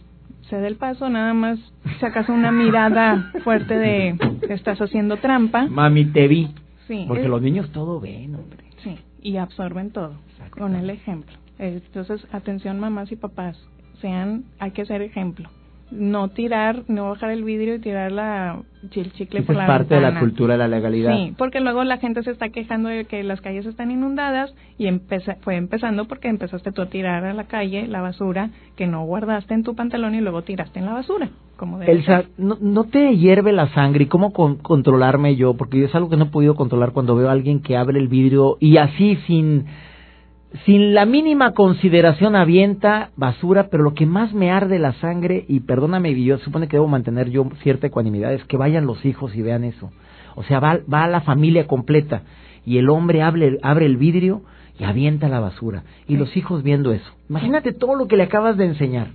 se 0.49 0.59
da 0.59 0.67
el 0.67 0.75
paso, 0.75 1.09
nada 1.09 1.33
más 1.33 1.59
sacas 1.99 2.29
una 2.29 2.51
mirada 2.51 3.31
fuerte 3.43 3.77
de 3.77 4.17
que 4.45 4.53
estás 4.53 4.79
haciendo 4.79 5.17
trampa. 5.17 5.67
Mami, 5.67 6.05
te 6.05 6.27
vi. 6.27 6.49
Sí. 6.87 7.05
Porque 7.07 7.27
los 7.27 7.41
niños 7.41 7.71
todo 7.71 7.99
ven, 7.99 8.35
hombre. 8.35 8.63
Sí, 8.83 8.97
y 9.21 9.37
absorben 9.37 9.91
todo 9.91 10.15
con 10.51 10.75
el 10.75 10.89
ejemplo. 10.89 11.35
Entonces, 11.57 12.27
atención 12.31 12.79
mamás 12.79 13.11
y 13.11 13.15
papás, 13.15 13.57
sean, 14.01 14.45
hay 14.59 14.71
que 14.71 14.85
ser 14.85 15.01
ejemplo 15.01 15.49
no 15.91 16.29
tirar, 16.29 16.83
no 16.87 17.09
bajar 17.09 17.31
el 17.31 17.43
vidrio 17.43 17.75
y 17.75 17.79
tirar 17.79 18.11
la 18.11 18.61
el 18.93 19.11
chicle 19.13 19.41
por 19.41 19.55
la 19.55 19.63
es 19.63 19.67
parte 19.67 19.95
de 19.95 20.01
la 20.01 20.19
cultura 20.19 20.53
de 20.53 20.59
la 20.59 20.67
legalidad. 20.67 21.15
Sí, 21.15 21.33
porque 21.37 21.59
luego 21.59 21.83
la 21.83 21.97
gente 21.97 22.21
se 22.23 22.31
está 22.31 22.49
quejando 22.49 22.89
de 22.89 23.05
que 23.05 23.23
las 23.23 23.41
calles 23.41 23.65
están 23.65 23.91
inundadas 23.91 24.53
y 24.77 24.87
fue 25.41 25.55
empezando 25.55 26.05
porque 26.05 26.27
empezaste 26.27 26.71
tú 26.71 26.83
a 26.83 26.89
tirar 26.89 27.25
a 27.25 27.33
la 27.33 27.45
calle 27.45 27.87
la 27.87 28.01
basura 28.01 28.51
que 28.75 28.87
no 28.87 29.03
guardaste 29.05 29.53
en 29.53 29.63
tu 29.63 29.75
pantalón 29.75 30.15
y 30.15 30.21
luego 30.21 30.43
tiraste 30.43 30.79
en 30.79 30.85
la 30.85 30.93
basura. 30.93 31.29
Como 31.57 31.81
Elsa, 31.81 32.25
no, 32.37 32.57
¿no 32.59 32.83
te 32.83 33.15
hierve 33.15 33.53
la 33.53 33.69
sangre? 33.69 34.03
¿Y 34.03 34.07
cómo 34.07 34.33
controlarme 34.33 35.35
yo? 35.35 35.55
Porque 35.55 35.85
es 35.85 35.95
algo 35.95 36.09
que 36.09 36.17
no 36.17 36.25
he 36.25 36.29
podido 36.29 36.55
controlar 36.55 36.91
cuando 36.91 37.15
veo 37.15 37.29
a 37.29 37.31
alguien 37.31 37.61
que 37.61 37.77
abre 37.77 37.97
el 37.97 38.09
vidrio 38.09 38.57
y 38.59 38.77
así 38.77 39.17
sin 39.25 39.65
sin 40.63 40.93
la 40.93 41.05
mínima 41.05 41.53
consideración 41.53 42.35
avienta 42.35 43.09
basura, 43.17 43.67
pero 43.69 43.83
lo 43.83 43.93
que 43.93 44.05
más 44.05 44.33
me 44.33 44.51
arde 44.51 44.79
la 44.79 44.93
sangre, 44.93 45.43
y 45.47 45.61
perdóname, 45.61 46.15
yo 46.23 46.37
supone 46.37 46.67
que 46.67 46.77
debo 46.77 46.87
mantener 46.87 47.29
yo 47.29 47.49
cierta 47.61 47.87
ecuanimidad, 47.87 48.33
es 48.33 48.43
que 48.45 48.57
vayan 48.57 48.85
los 48.85 49.03
hijos 49.05 49.35
y 49.35 49.41
vean 49.41 49.63
eso. 49.63 49.91
O 50.35 50.43
sea, 50.43 50.59
va, 50.59 50.79
va 50.91 51.07
la 51.07 51.21
familia 51.21 51.67
completa 51.67 52.23
y 52.65 52.77
el 52.77 52.89
hombre 52.89 53.21
abre, 53.21 53.57
abre 53.61 53.85
el 53.85 53.97
vidrio 53.97 54.43
y 54.79 54.83
avienta 54.83 55.27
la 55.27 55.39
basura. 55.39 55.83
Y 56.07 56.17
los 56.17 56.35
hijos 56.37 56.63
viendo 56.63 56.91
eso. 56.91 57.11
Imagínate 57.29 57.73
todo 57.73 57.95
lo 57.95 58.07
que 58.07 58.17
le 58.17 58.23
acabas 58.23 58.57
de 58.57 58.65
enseñar. 58.65 59.09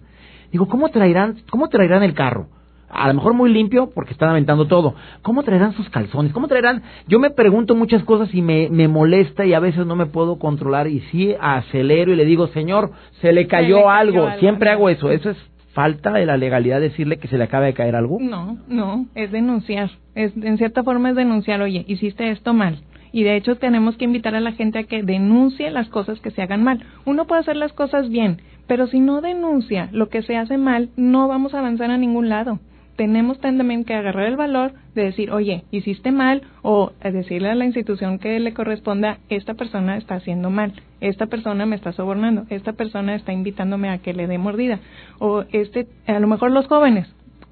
Digo, 0.53 0.69
¿cómo 0.69 0.89
traerán, 0.89 1.39
cómo 1.51 1.69
traerán 1.69 2.03
el 2.03 2.15
carro? 2.15 2.49
A 2.91 3.09
lo 3.09 3.15
mejor 3.15 3.35
muy 3.35 3.53
limpio 3.53 3.91
porque 3.95 4.13
están 4.13 4.31
aventando 4.31 4.67
todo. 4.67 4.95
¿Cómo 5.23 5.43
traerán 5.43 5.73
sus 5.75 5.89
calzones? 5.91 6.33
¿Cómo 6.33 6.49
traerán? 6.49 6.83
Yo 7.07 7.19
me 7.19 7.31
pregunto 7.31 7.75
muchas 7.75 8.03
cosas 8.05 8.35
y 8.35 8.43
me, 8.43 8.69
me 8.69 8.89
molesta 8.89 9.47
y 9.47 9.55
a 9.55 9.61
veces 9.61 9.87
no 9.87 9.97
me 9.97 10.07
puedo 10.07 10.39
controlar 10.39 10.89
y 10.89 11.01
sí 11.13 11.35
acelero 11.41 12.13
y 12.13 12.17
le 12.17 12.25
digo, 12.25 12.49
señor, 12.49 12.91
se 13.21 13.33
le 13.33 13.47
cayó, 13.47 13.89
algo. 13.89 14.29
Siempre 14.39 14.71
hago 14.71 14.89
eso. 14.89 15.11
Eso 15.11 15.31
es 15.31 15.37
falta 15.73 16.13
de 16.13 16.27
la 16.27 16.37
legalidad 16.37 16.81
decirle 16.81 17.19
que 17.19 17.29
se 17.29 17.39
le 17.39 17.45
acaba 17.45 17.67
de 17.67 17.75
caer 17.75 17.95
algo. 17.95 18.19
No, 18.21 18.59
no, 18.69 19.07
es 19.15 19.31
denunciar. 19.31 19.91
Es, 20.15 20.37
en 20.37 20.59
cierta 20.59 20.83
forma 20.83 21.11
es 21.11 21.17
denunciar, 21.17 21.63
oye, 21.63 21.85
hiciste 21.87 22.31
esto 22.31 22.53
mal. 22.53 22.83
Y 23.13 23.25
de 23.25 23.37
hecho 23.37 23.57
tenemos 23.57 23.97
que 23.97 24.05
invitar 24.05 24.35
a 24.35 24.41
la 24.41 24.53
gente 24.53 24.79
a 24.79 24.85
que 24.85 25.03
denuncie 25.03 25.71
las 25.71 25.89
cosas 25.89 26.21
que 26.21 26.31
se 26.31 26.43
hagan 26.43 26.63
mal. 26.63 26.85
Uno 27.05 27.27
puede 27.27 27.41
hacer 27.41 27.57
las 27.57 27.73
cosas 27.73 28.09
bien, 28.09 28.41
pero 28.67 28.87
si 28.87 29.01
no 29.01 29.21
denuncia 29.21 29.89
lo 29.93 30.09
que 30.09 30.23
se 30.23 30.37
hace 30.37 30.59
mal, 30.59 30.91
no 30.97 31.27
vamos 31.27 31.55
a 31.55 31.59
avanzar 31.59 31.91
a 31.91 31.99
ningún 31.99 32.29
lado 32.29 32.61
tenemos 33.01 33.39
también 33.41 33.85
que 33.85 33.95
agarrar 33.95 34.27
el 34.27 34.37
valor 34.37 34.73
de 34.95 35.05
decir, 35.05 35.31
oye, 35.31 35.65
hiciste 35.71 36.13
mal, 36.13 36.43
o 36.61 36.93
decirle 37.03 37.49
a 37.49 37.55
la 37.55 37.65
institución 37.65 38.19
que 38.19 38.39
le 38.39 38.53
corresponda, 38.53 39.21
esta 39.31 39.55
persona 39.55 39.97
está 39.97 40.17
haciendo 40.17 40.51
mal, 40.51 40.75
esta 41.01 41.25
persona 41.25 41.65
me 41.65 41.77
está 41.77 41.93
sobornando, 41.93 42.45
esta 42.51 42.75
persona 42.75 43.15
está 43.15 43.33
invitándome 43.33 43.89
a 43.89 44.03
que 44.03 44.13
le 44.13 44.27
dé 44.27 44.37
mordida, 44.37 44.81
o 45.19 45.45
este, 45.51 45.87
a 46.07 46.21
lo 46.21 46.27
mejor 46.27 46.51
los 46.51 46.67
jóvenes, 46.67 47.11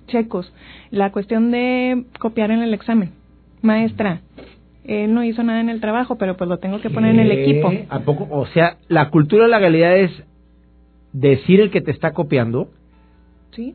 checos, 0.08 0.52
la 0.90 1.12
cuestión 1.12 1.50
de 1.50 2.04
copiar 2.18 2.50
en 2.50 2.60
el 2.60 2.74
examen, 2.74 3.12
maestra, 3.62 4.20
él 4.84 5.14
no 5.14 5.24
hizo 5.24 5.42
nada 5.44 5.62
en 5.62 5.70
el 5.70 5.80
trabajo, 5.80 6.18
pero 6.18 6.36
pues 6.36 6.50
lo 6.50 6.58
tengo 6.58 6.82
que 6.82 6.90
poner 6.90 7.14
en 7.14 7.20
el 7.20 7.32
equipo. 7.32 7.72
¿A 7.88 8.00
poco? 8.00 8.28
O 8.30 8.44
sea, 8.48 8.76
la 8.88 9.08
cultura 9.08 9.44
de 9.44 9.48
la 9.48 9.60
legalidad 9.60 9.96
es 9.96 10.10
decir 11.14 11.62
el 11.62 11.70
que 11.70 11.80
te 11.80 11.90
está 11.90 12.12
copiando. 12.12 12.68
Sí 13.52 13.74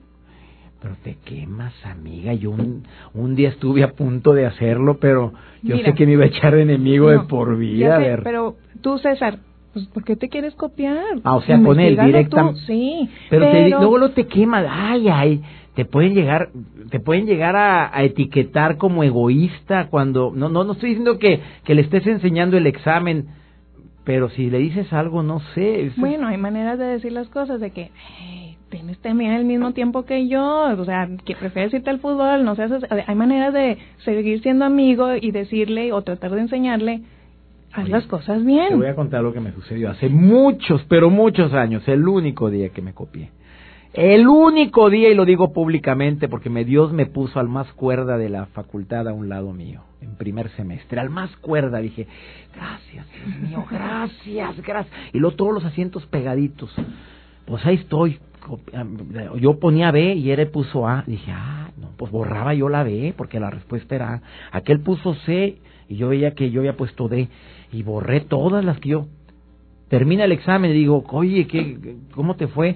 pero 0.83 0.95
te 1.01 1.15
quemas, 1.23 1.73
amiga. 1.85 2.33
Yo 2.33 2.51
un, 2.51 2.83
un 3.13 3.35
día 3.35 3.49
estuve 3.49 3.83
a 3.83 3.93
punto 3.93 4.33
de 4.33 4.45
hacerlo, 4.45 4.97
pero 4.99 5.31
yo 5.61 5.77
sé 5.77 5.93
que 5.93 6.05
me 6.05 6.11
iba 6.11 6.25
a 6.25 6.27
echar 6.27 6.55
enemigo 6.55 7.09
de 7.09 7.19
por 7.21 7.57
vida. 7.57 8.19
pero 8.21 8.57
tú, 8.81 8.97
César, 8.97 9.39
pues, 9.71 9.87
¿por 9.87 10.03
qué 10.03 10.17
te 10.17 10.27
quieres 10.27 10.53
copiar? 10.55 11.21
Ah, 11.23 11.37
o 11.37 11.41
sea, 11.41 11.57
con 11.63 11.79
él 11.79 11.97
directamente. 11.97 12.59
Sí, 12.67 13.09
pero, 13.29 13.49
Te, 13.49 13.69
luego 13.69 13.97
lo 13.97 14.11
te 14.11 14.27
quema. 14.27 14.65
Ay, 14.69 15.07
ay, 15.07 15.41
te 15.73 15.85
pueden 15.85 16.13
llegar, 16.13 16.49
te 16.89 16.99
pueden 16.99 17.27
llegar 17.27 17.55
a, 17.55 17.97
a, 17.97 18.03
etiquetar 18.03 18.75
como 18.75 19.05
egoísta 19.05 19.87
cuando, 19.87 20.33
no, 20.35 20.49
no, 20.49 20.65
no 20.65 20.73
estoy 20.73 20.89
diciendo 20.89 21.17
que, 21.17 21.39
que 21.63 21.75
le 21.75 21.81
estés 21.83 22.05
enseñando 22.07 22.57
el 22.57 22.67
examen, 22.67 23.27
pero 24.03 24.29
si 24.29 24.49
le 24.49 24.57
dices 24.57 24.91
algo, 24.91 25.23
no 25.23 25.39
sé. 25.55 25.91
Bueno, 25.95 26.27
hay 26.27 26.37
maneras 26.37 26.77
de 26.77 26.85
decir 26.85 27.13
las 27.13 27.29
cosas 27.29 27.61
de 27.61 27.71
que, 27.71 27.89
tienes 28.73 28.97
también 28.97 29.33
el 29.33 29.45
mismo 29.45 29.71
tiempo 29.71 30.03
que 30.03 30.27
yo, 30.27 30.63
o 30.75 30.85
sea, 30.85 31.07
que 31.25 31.35
prefieres 31.35 31.71
irte 31.75 31.91
al 31.91 31.99
fútbol, 31.99 32.43
no 32.43 32.55
sé, 32.55 32.65
hay 33.05 33.15
maneras 33.15 33.53
de 33.53 33.77
seguir 34.03 34.41
siendo 34.41 34.65
amigo 34.65 35.13
y 35.15 35.29
decirle 35.29 35.93
o 35.93 36.01
tratar 36.01 36.31
de 36.31 36.41
enseñarle, 36.41 37.03
haz 37.71 37.87
las 37.87 38.07
cosas 38.07 38.43
bien. 38.43 38.69
Te 38.69 38.75
voy 38.75 38.87
a 38.87 38.95
contar 38.95 39.21
lo 39.21 39.31
que 39.31 39.39
me 39.39 39.51
sucedió 39.51 39.91
hace 39.91 40.09
muchos, 40.09 40.83
pero 40.89 41.11
muchos 41.11 41.53
años, 41.53 41.87
el 41.87 42.07
único 42.07 42.49
día 42.49 42.69
que 42.69 42.81
me 42.81 42.93
copié. 42.93 43.29
El 43.93 44.27
único 44.27 44.89
día, 44.89 45.09
y 45.09 45.13
lo 45.13 45.23
digo 45.23 45.53
públicamente, 45.53 46.27
porque 46.27 46.49
me, 46.49 46.65
Dios 46.65 46.91
me 46.91 47.05
puso 47.05 47.39
al 47.39 47.49
más 47.49 47.71
cuerda 47.73 48.17
de 48.17 48.29
la 48.29 48.47
facultad 48.47 49.07
a 49.07 49.13
un 49.13 49.29
lado 49.29 49.53
mío, 49.53 49.83
en 50.01 50.15
primer 50.15 50.49
semestre, 50.55 50.99
al 50.99 51.11
más 51.11 51.29
cuerda, 51.37 51.77
dije, 51.77 52.07
gracias, 52.55 53.05
Dios 53.11 53.39
mío, 53.39 53.65
gracias, 53.69 54.59
gracias. 54.63 54.95
Y 55.13 55.19
luego 55.19 55.35
todos 55.35 55.53
los 55.53 55.63
asientos 55.63 56.07
pegaditos. 56.07 56.73
Pues 57.45 57.63
ahí 57.67 57.75
estoy, 57.75 58.19
yo 59.39 59.59
ponía 59.59 59.91
B 59.91 60.15
y 60.15 60.31
él 60.31 60.47
puso 60.47 60.87
A. 60.87 61.03
Dije, 61.05 61.31
ah, 61.31 61.69
no, 61.77 61.89
pues 61.97 62.11
borraba 62.11 62.53
yo 62.53 62.69
la 62.69 62.83
B 62.83 63.13
porque 63.15 63.39
la 63.39 63.49
respuesta 63.49 63.95
era 63.95 64.13
A. 64.13 64.21
Aquel 64.51 64.79
puso 64.81 65.15
C 65.25 65.57
y 65.89 65.95
yo 65.95 66.09
veía 66.09 66.33
que 66.33 66.49
yo 66.51 66.61
había 66.61 66.75
puesto 66.75 67.07
D 67.07 67.27
y 67.71 67.83
borré 67.83 68.21
todas 68.21 68.63
las 68.63 68.79
que 68.79 68.89
yo. 68.89 69.07
Termina 69.89 70.25
el 70.25 70.31
examen 70.31 70.71
y 70.71 70.73
digo, 70.73 71.03
oye, 71.09 71.45
¿qué, 71.47 71.97
¿cómo 72.13 72.35
te 72.35 72.47
fue? 72.47 72.75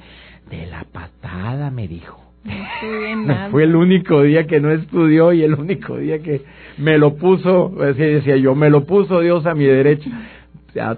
De 0.50 0.68
la 0.68 0.84
patada, 0.84 1.72
me 1.72 1.88
dijo. 1.88 2.22
Fue 3.52 3.64
el 3.64 3.76
único 3.76 4.22
día 4.22 4.48
que 4.48 4.62
no 4.62 4.72
estudió 4.72 5.34
y 5.34 5.44
el 5.44 5.56
único 5.56 5.98
día 5.98 6.20
que 6.20 6.44
me 6.78 6.98
lo 6.98 7.16
puso, 7.16 7.74
decía 7.94 8.38
yo, 8.38 8.56
me 8.56 8.70
lo 8.70 8.86
puso 8.86 9.20
Dios 9.20 9.46
a 9.46 9.54
mi 9.54 9.66
derecha 9.66 10.10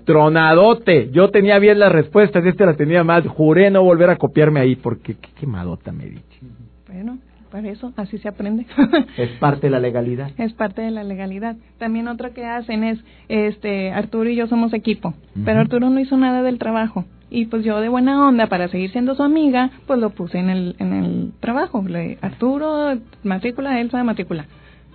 tronadote. 0.06 1.10
Yo 1.12 1.30
tenía 1.30 1.60
bien 1.60 1.80
las 1.80 1.92
respuestas, 1.92 2.46
este 2.46 2.66
la 2.66 2.76
tenía 2.76 3.04
mal. 3.04 3.28
Juré 3.28 3.72
no 3.72 3.84
volver 3.84 4.10
a 4.10 4.18
copiarme 4.18 4.60
ahí 4.60 4.76
porque 4.76 5.16
qué 5.16 5.30
quemadota 5.40 5.92
me 5.92 6.06
dije. 6.06 6.24
Bueno, 6.88 7.20
para 7.52 7.70
eso, 7.70 7.94
así 7.96 8.18
se 8.18 8.28
aprende. 8.28 8.66
es 9.18 9.30
parte 9.40 9.68
de 9.68 9.72
la 9.72 9.80
legalidad. 9.80 10.32
Es 10.38 10.54
parte 10.54 10.82
de 10.82 10.92
la 10.92 11.04
legalidad. 11.04 11.56
También 11.78 12.08
otra 12.08 12.32
que 12.32 12.46
hacen 12.46 12.84
es, 12.84 13.00
este, 13.28 13.92
Arturo 13.92 14.30
y 14.30 14.36
yo 14.36 14.48
somos 14.48 14.74
equipo, 14.74 15.14
pero 15.46 15.60
Arturo 15.60 15.90
no 15.90 16.00
hizo 16.00 16.18
nada 16.18 16.44
del 16.44 16.60
trabajo. 16.60 17.06
Y 17.32 17.46
pues 17.46 17.64
yo 17.64 17.80
de 17.80 17.90
buena 17.90 18.28
onda, 18.28 18.48
para 18.48 18.70
seguir 18.70 18.92
siendo 18.92 19.14
su 19.14 19.22
amiga, 19.22 19.70
pues 19.86 20.00
lo 20.00 20.10
puse 20.10 20.40
en 20.40 20.50
el, 20.50 20.76
en 20.80 20.94
el 20.94 21.32
trabajo. 21.40 21.84
Le, 21.88 22.18
Arturo, 22.22 22.98
matrícula, 23.24 23.80
Elsa, 23.80 24.04
matrícula. 24.04 24.46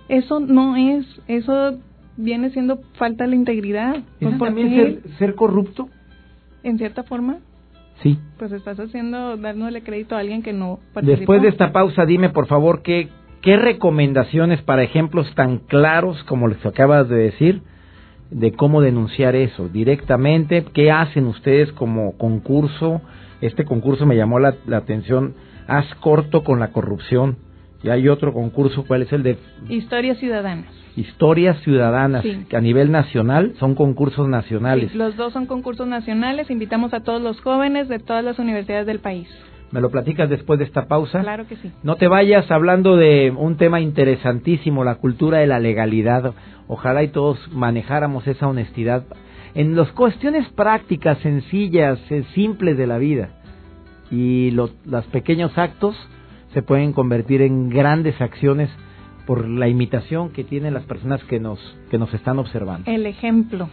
Eso 0.09 0.39
no 0.39 0.75
es, 0.75 1.05
eso 1.27 1.79
viene 2.17 2.49
siendo 2.51 2.79
falta 2.93 3.23
de 3.23 3.31
la 3.31 3.35
integridad. 3.35 3.97
¿Es 4.19 4.37
también 4.37 4.69
ser, 4.69 5.17
ser, 5.17 5.35
corrupto? 5.35 5.89
En 6.63 6.77
cierta 6.77 7.03
forma. 7.03 7.37
Sí. 8.01 8.19
Pues 8.37 8.51
estás 8.51 8.79
haciendo, 8.79 9.37
dándole 9.37 9.81
crédito 9.81 10.15
a 10.15 10.19
alguien 10.19 10.41
que 10.41 10.53
no 10.53 10.79
participó. 10.93 11.17
Después 11.17 11.41
de 11.41 11.49
esta 11.49 11.71
pausa, 11.71 12.05
dime 12.05 12.29
por 12.29 12.47
favor 12.47 12.81
qué, 12.81 13.09
qué 13.41 13.57
recomendaciones 13.57 14.61
para 14.61 14.83
ejemplos 14.83 15.33
tan 15.35 15.59
claros 15.59 16.21
como 16.23 16.47
los 16.47 16.57
que 16.57 16.67
acabas 16.67 17.07
de 17.07 17.15
decir 17.15 17.61
de 18.31 18.53
cómo 18.53 18.81
denunciar 18.81 19.35
eso 19.35 19.69
directamente, 19.69 20.65
qué 20.73 20.91
hacen 20.91 21.27
ustedes 21.27 21.71
como 21.73 22.17
concurso. 22.17 23.01
Este 23.39 23.65
concurso 23.65 24.05
me 24.05 24.15
llamó 24.15 24.39
la, 24.39 24.55
la 24.65 24.77
atención, 24.77 25.35
haz 25.67 25.85
corto 25.95 26.43
con 26.43 26.59
la 26.59 26.71
corrupción. 26.71 27.37
Y 27.83 27.89
hay 27.89 28.09
otro 28.09 28.33
concurso, 28.33 28.83
¿cuál 28.87 29.03
es 29.03 29.13
el 29.13 29.21
de? 29.21 29.37
Historias 29.69 30.17
Ciudadanas 30.17 30.84
historias 30.95 31.59
ciudadanas 31.61 32.23
que 32.49 32.55
a 32.55 32.61
nivel 32.61 32.91
nacional 32.91 33.53
son 33.59 33.75
concursos 33.75 34.27
nacionales. 34.27 34.95
los 34.95 35.15
dos 35.17 35.33
son 35.33 35.45
concursos 35.45 35.87
nacionales, 35.87 36.49
invitamos 36.49 36.93
a 36.93 37.01
todos 37.01 37.21
los 37.21 37.39
jóvenes 37.41 37.87
de 37.89 37.99
todas 37.99 38.23
las 38.23 38.39
universidades 38.39 38.85
del 38.85 38.99
país. 38.99 39.27
¿Me 39.71 39.81
lo 39.81 39.89
platicas 39.89 40.29
después 40.29 40.59
de 40.59 40.65
esta 40.65 40.87
pausa? 40.87 41.21
Claro 41.21 41.47
que 41.47 41.57
sí. 41.57 41.71
No 41.83 41.95
te 41.95 42.07
vayas 42.07 42.49
hablando 42.49 42.95
de 42.95 43.33
un 43.35 43.57
tema 43.57 43.81
interesantísimo, 43.81 44.83
la 44.83 44.95
cultura 44.95 45.39
de 45.39 45.47
la 45.47 45.59
legalidad. 45.59 46.33
Ojalá 46.67 47.03
y 47.03 47.09
todos 47.09 47.39
manejáramos 47.51 48.25
esa 48.27 48.47
honestidad 48.47 49.03
en 49.53 49.75
las 49.75 49.91
cuestiones 49.91 50.47
prácticas, 50.49 51.17
sencillas, 51.19 51.99
eh, 52.09 52.23
simples 52.35 52.77
de 52.77 52.87
la 52.87 52.97
vida. 52.97 53.29
Y 54.11 54.51
los, 54.51 54.73
los 54.85 55.05
pequeños 55.07 55.57
actos 55.57 55.95
se 56.53 56.61
pueden 56.61 56.93
convertir 56.93 57.41
en 57.41 57.69
grandes 57.69 58.19
acciones 58.21 58.69
por 59.25 59.47
la 59.47 59.67
imitación 59.67 60.29
que 60.29 60.43
tienen 60.43 60.73
las 60.73 60.83
personas 60.83 61.23
que 61.23 61.39
nos, 61.39 61.59
que 61.89 61.97
nos 61.97 62.13
están 62.13 62.39
observando. 62.39 62.89
El 62.89 63.05
ejemplo. 63.05 63.69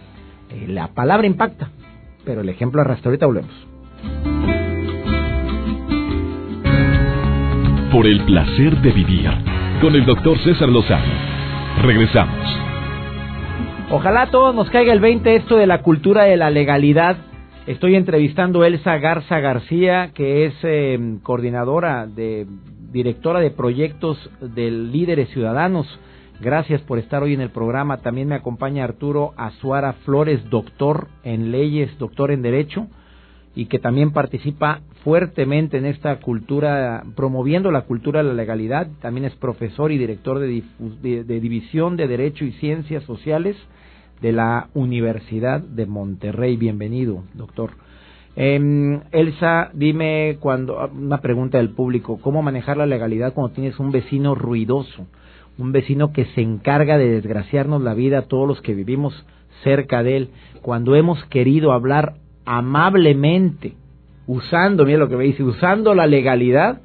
Eh, 0.50 0.66
la 0.68 0.88
palabra 0.88 1.26
impacta, 1.26 1.70
pero 2.24 2.40
el 2.40 2.48
ejemplo 2.48 2.80
arrastra. 2.80 3.10
Ahorita 3.10 3.26
volvemos. 3.26 3.52
Por 7.90 8.06
el 8.06 8.24
placer 8.24 8.80
de 8.80 8.90
vivir 8.92 9.30
con 9.80 9.94
el 9.94 10.04
doctor 10.06 10.38
César 10.38 10.68
Lozano. 10.68 11.12
Regresamos. 11.82 12.62
Ojalá 13.90 14.22
a 14.22 14.30
todos 14.30 14.54
nos 14.54 14.70
caiga 14.70 14.92
el 14.92 15.00
20 15.00 15.36
esto 15.36 15.56
de 15.56 15.66
la 15.66 15.82
cultura 15.82 16.24
de 16.24 16.36
la 16.36 16.50
legalidad. 16.50 17.16
Estoy 17.66 17.94
entrevistando 17.94 18.62
a 18.62 18.66
Elsa 18.66 18.96
Garza 18.96 19.38
García, 19.40 20.12
que 20.14 20.46
es 20.46 20.54
eh, 20.62 21.18
coordinadora 21.22 22.06
de 22.06 22.46
directora 22.92 23.40
de 23.40 23.50
proyectos 23.50 24.18
de 24.40 24.70
Líderes 24.70 25.30
Ciudadanos. 25.30 25.86
Gracias 26.40 26.80
por 26.82 26.98
estar 26.98 27.22
hoy 27.22 27.34
en 27.34 27.40
el 27.40 27.50
programa. 27.50 27.98
También 27.98 28.28
me 28.28 28.34
acompaña 28.34 28.84
Arturo 28.84 29.32
Azuara 29.36 29.94
Flores, 30.04 30.48
doctor 30.50 31.08
en 31.24 31.52
leyes, 31.52 31.96
doctor 31.98 32.30
en 32.30 32.42
derecho, 32.42 32.88
y 33.54 33.66
que 33.66 33.78
también 33.78 34.12
participa 34.12 34.80
fuertemente 35.04 35.78
en 35.78 35.86
esta 35.86 36.16
cultura, 36.20 37.04
promoviendo 37.14 37.70
la 37.70 37.82
cultura 37.82 38.22
de 38.22 38.28
la 38.28 38.34
legalidad. 38.34 38.88
También 39.00 39.24
es 39.24 39.34
profesor 39.36 39.92
y 39.92 39.98
director 39.98 40.38
de, 40.38 40.62
de 41.24 41.40
División 41.40 41.96
de 41.96 42.08
Derecho 42.08 42.44
y 42.44 42.52
Ciencias 42.52 43.04
Sociales 43.04 43.56
de 44.20 44.32
la 44.32 44.68
Universidad 44.74 45.60
de 45.60 45.86
Monterrey. 45.86 46.56
Bienvenido, 46.56 47.24
doctor. 47.34 47.72
Eh, 48.34 49.00
Elsa, 49.12 49.70
dime 49.74 50.38
cuando 50.40 50.88
una 50.88 51.20
pregunta 51.20 51.58
del 51.58 51.70
público, 51.70 52.18
¿cómo 52.22 52.42
manejar 52.42 52.76
la 52.76 52.86
legalidad 52.86 53.34
cuando 53.34 53.54
tienes 53.54 53.78
un 53.78 53.90
vecino 53.90 54.34
ruidoso, 54.34 55.06
un 55.58 55.72
vecino 55.72 56.12
que 56.12 56.24
se 56.26 56.40
encarga 56.40 56.96
de 56.96 57.10
desgraciarnos 57.10 57.82
la 57.82 57.94
vida 57.94 58.18
a 58.18 58.22
todos 58.22 58.48
los 58.48 58.62
que 58.62 58.74
vivimos 58.74 59.26
cerca 59.62 60.02
de 60.02 60.16
él, 60.16 60.28
cuando 60.62 60.96
hemos 60.96 61.22
querido 61.26 61.72
hablar 61.72 62.14
amablemente, 62.46 63.74
usando, 64.26 64.84
mira 64.84 64.98
lo 64.98 65.08
que 65.08 65.16
me 65.16 65.24
dice, 65.24 65.42
usando 65.42 65.94
la 65.94 66.06
legalidad, 66.06 66.80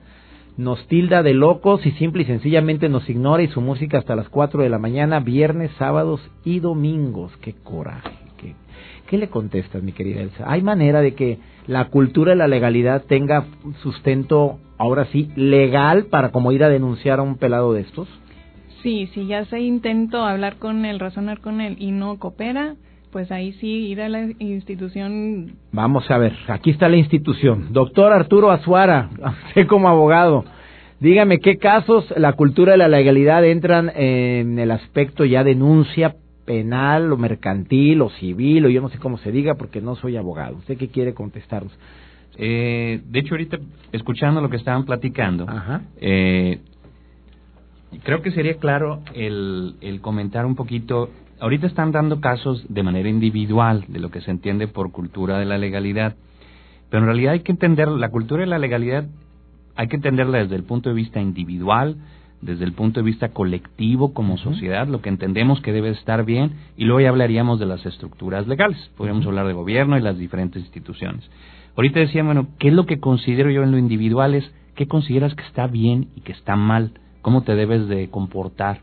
nos 0.58 0.86
tilda 0.88 1.24
de 1.24 1.34
locos 1.34 1.86
y 1.86 1.92
simple 1.92 2.24
y 2.24 2.26
sencillamente 2.26 2.90
nos 2.90 3.08
ignora 3.10 3.44
y 3.44 3.48
su 3.48 3.62
música 3.62 4.00
hasta 4.00 4.16
las 4.16 4.28
4 4.30 4.64
de 4.64 4.70
la 4.70 4.80
mañana, 4.80 5.20
viernes, 5.20 5.72
sábados 5.78 6.20
y 6.44 6.60
domingos. 6.60 7.32
¡Qué 7.38 7.54
coraje! 7.54 8.27
¿Qué 9.08 9.18
le 9.18 9.30
contestas, 9.30 9.82
mi 9.82 9.94
querida 9.94 10.22
Elsa? 10.22 10.44
¿Hay 10.52 10.62
manera 10.62 11.02
de 11.02 11.16
que 11.16 11.38
la 11.66 11.86
cultura 11.86 12.32
de 12.32 12.38
la 12.38 12.48
legalidad 12.48 13.04
tenga 13.06 13.46
sustento, 13.82 14.60
ahora 14.78 15.06
sí, 15.06 15.32
legal 15.38 16.08
para 16.08 16.32
como 16.32 16.52
ir 16.52 16.62
a 16.64 16.70
denunciar 16.70 17.20
a 17.20 17.24
un 17.24 17.38
pelado 17.38 17.72
de 17.72 17.82
estos? 17.82 18.10
Sí, 18.84 19.10
si 19.14 19.26
ya 19.26 19.46
se 19.46 19.62
intentó 19.62 20.24
hablar 20.24 20.58
con 20.58 20.84
él, 20.84 21.00
razonar 21.00 21.40
con 21.40 21.62
él 21.62 21.78
y 21.80 21.92
no 21.92 22.20
coopera, 22.20 22.76
pues 23.12 23.32
ahí 23.32 23.54
sí 23.54 23.88
ir 23.88 24.02
a 24.02 24.10
la 24.10 24.28
institución. 24.40 25.54
Vamos 25.72 26.12
a 26.12 26.18
ver, 26.18 26.34
aquí 26.50 26.72
está 26.72 26.90
la 26.90 26.98
institución. 26.98 27.68
Doctor 27.72 28.12
Arturo 28.12 28.52
Azuara, 28.52 29.10
usted 29.48 29.68
como 29.68 29.88
abogado, 29.88 30.44
dígame 31.00 31.40
qué 31.40 31.58
casos 31.58 32.14
la 32.18 32.34
cultura 32.34 32.74
de 32.74 32.78
la 32.80 32.90
legalidad 32.90 33.46
entran 33.46 33.90
en 33.96 34.60
el 34.60 34.72
aspecto 34.72 35.24
ya 35.24 35.46
denuncia 35.46 36.16
penal 36.48 37.12
o 37.12 37.18
mercantil 37.18 38.02
o 38.02 38.10
civil 38.10 38.66
o 38.66 38.70
yo 38.70 38.82
no 38.82 38.90
sé 38.90 38.98
cómo 38.98 39.18
se 39.18 39.32
diga 39.32 39.56
porque 39.56 39.82
no 39.82 39.96
soy 39.96 40.16
abogado. 40.16 40.56
¿Usted 40.56 40.78
qué 40.78 40.88
quiere 40.88 41.14
contestarnos? 41.14 41.78
Eh, 42.38 43.02
de 43.06 43.20
hecho, 43.20 43.34
ahorita 43.34 43.58
escuchando 43.92 44.42
lo 44.42 44.50
que 44.50 44.56
estaban 44.56 44.86
platicando, 44.86 45.46
Eh, 46.00 46.60
creo 48.04 48.22
que 48.22 48.32
sería 48.32 48.56
claro 48.56 49.02
el, 49.14 49.76
el 49.82 50.00
comentar 50.00 50.46
un 50.46 50.56
poquito. 50.56 51.10
Ahorita 51.40 51.68
están 51.68 51.92
dando 51.92 52.22
casos 52.22 52.66
de 52.70 52.82
manera 52.82 53.10
individual 53.10 53.84
de 53.90 54.00
lo 54.00 54.10
que 54.10 54.22
se 54.22 54.32
entiende 54.32 54.68
por 54.68 54.92
cultura 54.92 55.38
de 55.38 55.46
la 55.46 55.58
legalidad, 55.58 56.16
pero 56.90 57.04
en 57.04 57.08
realidad 57.08 57.34
hay 57.34 57.42
que 57.42 57.52
entender 57.52 57.90
la 57.90 58.10
cultura 58.10 58.42
de 58.42 58.48
la 58.48 58.58
legalidad, 58.58 59.06
hay 59.76 59.88
que 59.88 59.98
entenderla 59.98 60.40
desde 60.40 60.56
el 60.56 60.64
punto 60.64 60.90
de 60.90 60.96
vista 60.96 61.20
individual, 61.20 61.98
desde 62.42 62.66
el 62.66 62.74
punto 62.74 63.00
de 63.00 63.06
vista 63.06 63.30
colectivo 63.30 64.14
como 64.14 64.38
sociedad, 64.38 64.88
lo 64.88 65.02
que 65.02 65.10
entendemos 65.10 65.62
que 65.62 65.74
debe 65.74 65.90
estar 65.90 66.24
bien, 66.26 66.52
y 66.78 66.86
luego 66.86 67.02
ya 67.02 67.10
hablaríamos 67.10 67.60
de 67.60 67.66
las 67.66 67.86
estructuras 67.86 68.48
legales, 68.48 68.78
podríamos 68.96 69.26
hablar 69.26 69.48
de 69.48 69.54
gobierno 69.54 69.98
y 69.98 70.02
las 70.02 70.18
diferentes 70.18 70.62
instituciones. 70.62 71.30
Ahorita 71.76 72.00
decía, 72.00 72.24
bueno, 72.24 72.48
¿qué 72.60 72.70
es 72.70 72.74
lo 72.74 72.86
que 72.86 73.00
considero 73.00 73.52
yo 73.52 73.64
en 73.64 73.72
lo 73.72 73.78
individual? 73.78 74.36
Es 74.36 74.52
qué 74.76 74.88
consideras 74.88 75.36
que 75.36 75.44
está 75.44 75.68
bien 75.68 76.10
y 76.16 76.22
que 76.22 76.32
está 76.32 76.56
mal, 76.56 76.92
cómo 77.22 77.44
te 77.44 77.56
debes 77.56 77.88
de 77.88 78.10
comportar. 78.10 78.82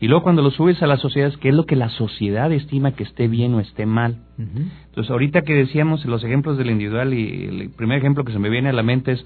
Y 0.00 0.08
luego 0.08 0.24
cuando 0.24 0.42
lo 0.42 0.50
subes 0.50 0.82
a 0.82 0.88
la 0.88 0.96
sociedad, 0.96 1.32
¿qué 1.40 1.50
es 1.50 1.54
lo 1.54 1.64
que 1.64 1.76
la 1.76 1.88
sociedad 1.90 2.50
estima 2.50 2.90
que 2.90 3.04
esté 3.04 3.28
bien 3.28 3.54
o 3.54 3.60
esté 3.60 3.86
mal? 3.86 4.18
Entonces, 4.36 5.08
ahorita 5.08 5.42
que 5.42 5.54
decíamos 5.54 6.04
los 6.06 6.24
ejemplos 6.24 6.58
del 6.58 6.70
individual, 6.70 7.14
y 7.14 7.44
el 7.44 7.70
primer 7.70 7.98
ejemplo 7.98 8.24
que 8.24 8.32
se 8.32 8.40
me 8.40 8.50
viene 8.50 8.70
a 8.70 8.72
la 8.72 8.82
mente 8.82 9.12
es 9.12 9.24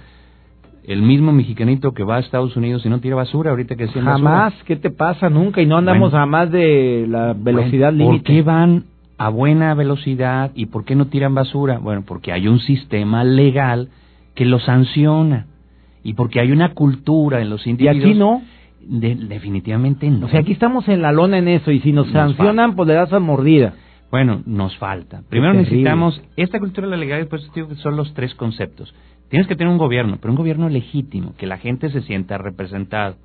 el 0.87 1.03
mismo 1.03 1.33
mexicanito 1.33 1.93
que 1.93 2.05
va 2.05 2.17
a 2.17 2.21
Estados 2.21 2.57
Unidos 2.57 2.87
y 2.87 2.89
no 2.89 3.01
tira 3.01 3.17
basura, 3.17 3.51
ahorita 3.51 3.75
que 3.75 3.87
decían 3.87 4.05
Jamás, 4.05 4.55
¿qué 4.65 4.77
te 4.77 4.91
pasa? 4.91 5.29
Nunca, 5.29 5.61
y 5.61 5.67
no 5.67 5.77
andamos 5.77 6.15
a 6.15 6.27
más 6.27 6.51
de 6.51 7.07
la 7.09 7.35
velocidad 7.37 7.93
límite. 7.93 8.19
¿Por 8.19 8.23
qué 8.23 8.43
van 8.43 8.85
a 9.19 9.29
buena 9.29 9.75
velocidad 9.75 10.53
y 10.55 10.67
por 10.67 10.85
qué 10.85 10.95
no 10.95 11.07
tiran 11.07 11.35
basura? 11.35 11.79
Bueno, 11.79 12.05
porque 12.07 12.33
hay 12.33 12.47
un 12.47 12.61
sistema 12.61 13.25
legal 13.25 13.89
que 14.35 14.45
lo 14.45 14.61
sanciona 14.61 15.47
y 16.05 16.15
porque 16.15 16.39
hay 16.39 16.53
una 16.53 16.73
cultura 16.73 17.41
en 17.41 17.51
los 17.51 17.67
individuos. 17.67 18.05
¿Y 18.05 18.09
aquí 18.09 18.19
no? 18.19 18.43
definitivamente 18.89 20.09
no. 20.09 20.27
O 20.27 20.29
sea, 20.29 20.41
aquí 20.41 20.53
estamos 20.53 20.87
en 20.89 21.03
la 21.03 21.11
lona 21.11 21.39
en 21.39 21.49
eso 21.49 21.73
y 21.73 21.81
si 21.81 21.91
nos, 21.91 22.09
sancionan, 22.13 22.77
pues 22.77 22.87
le 22.87 22.95
das 22.95 23.13
a 23.13 23.19
mordida. 23.19 23.75
Bueno, 24.13 24.43
nos 24.47 24.77
falta. 24.79 25.23
Primero 25.29 25.55
necesitamos, 25.55 26.23
esta 26.37 26.61
cultura 26.61 26.87
de 26.87 26.93
la 26.93 26.97
legalidad, 26.97 27.29
digo 27.55 27.69
que 27.69 27.75
son 27.75 27.97
los 27.97 28.15
tres 28.15 28.35
conceptos. 28.37 28.95
Tienes 29.29 29.49
que 29.49 29.57
tener 29.57 29.73
un 29.73 29.79
gobierno, 29.79 30.19
pero 30.21 30.33
un 30.33 30.39
gobierno 30.39 30.69
legítimo, 30.69 31.35
que 31.37 31.47
la 31.47 31.59
gente 31.59 31.91
se 31.91 32.03
sienta 32.03 32.39
representada, 32.39 33.17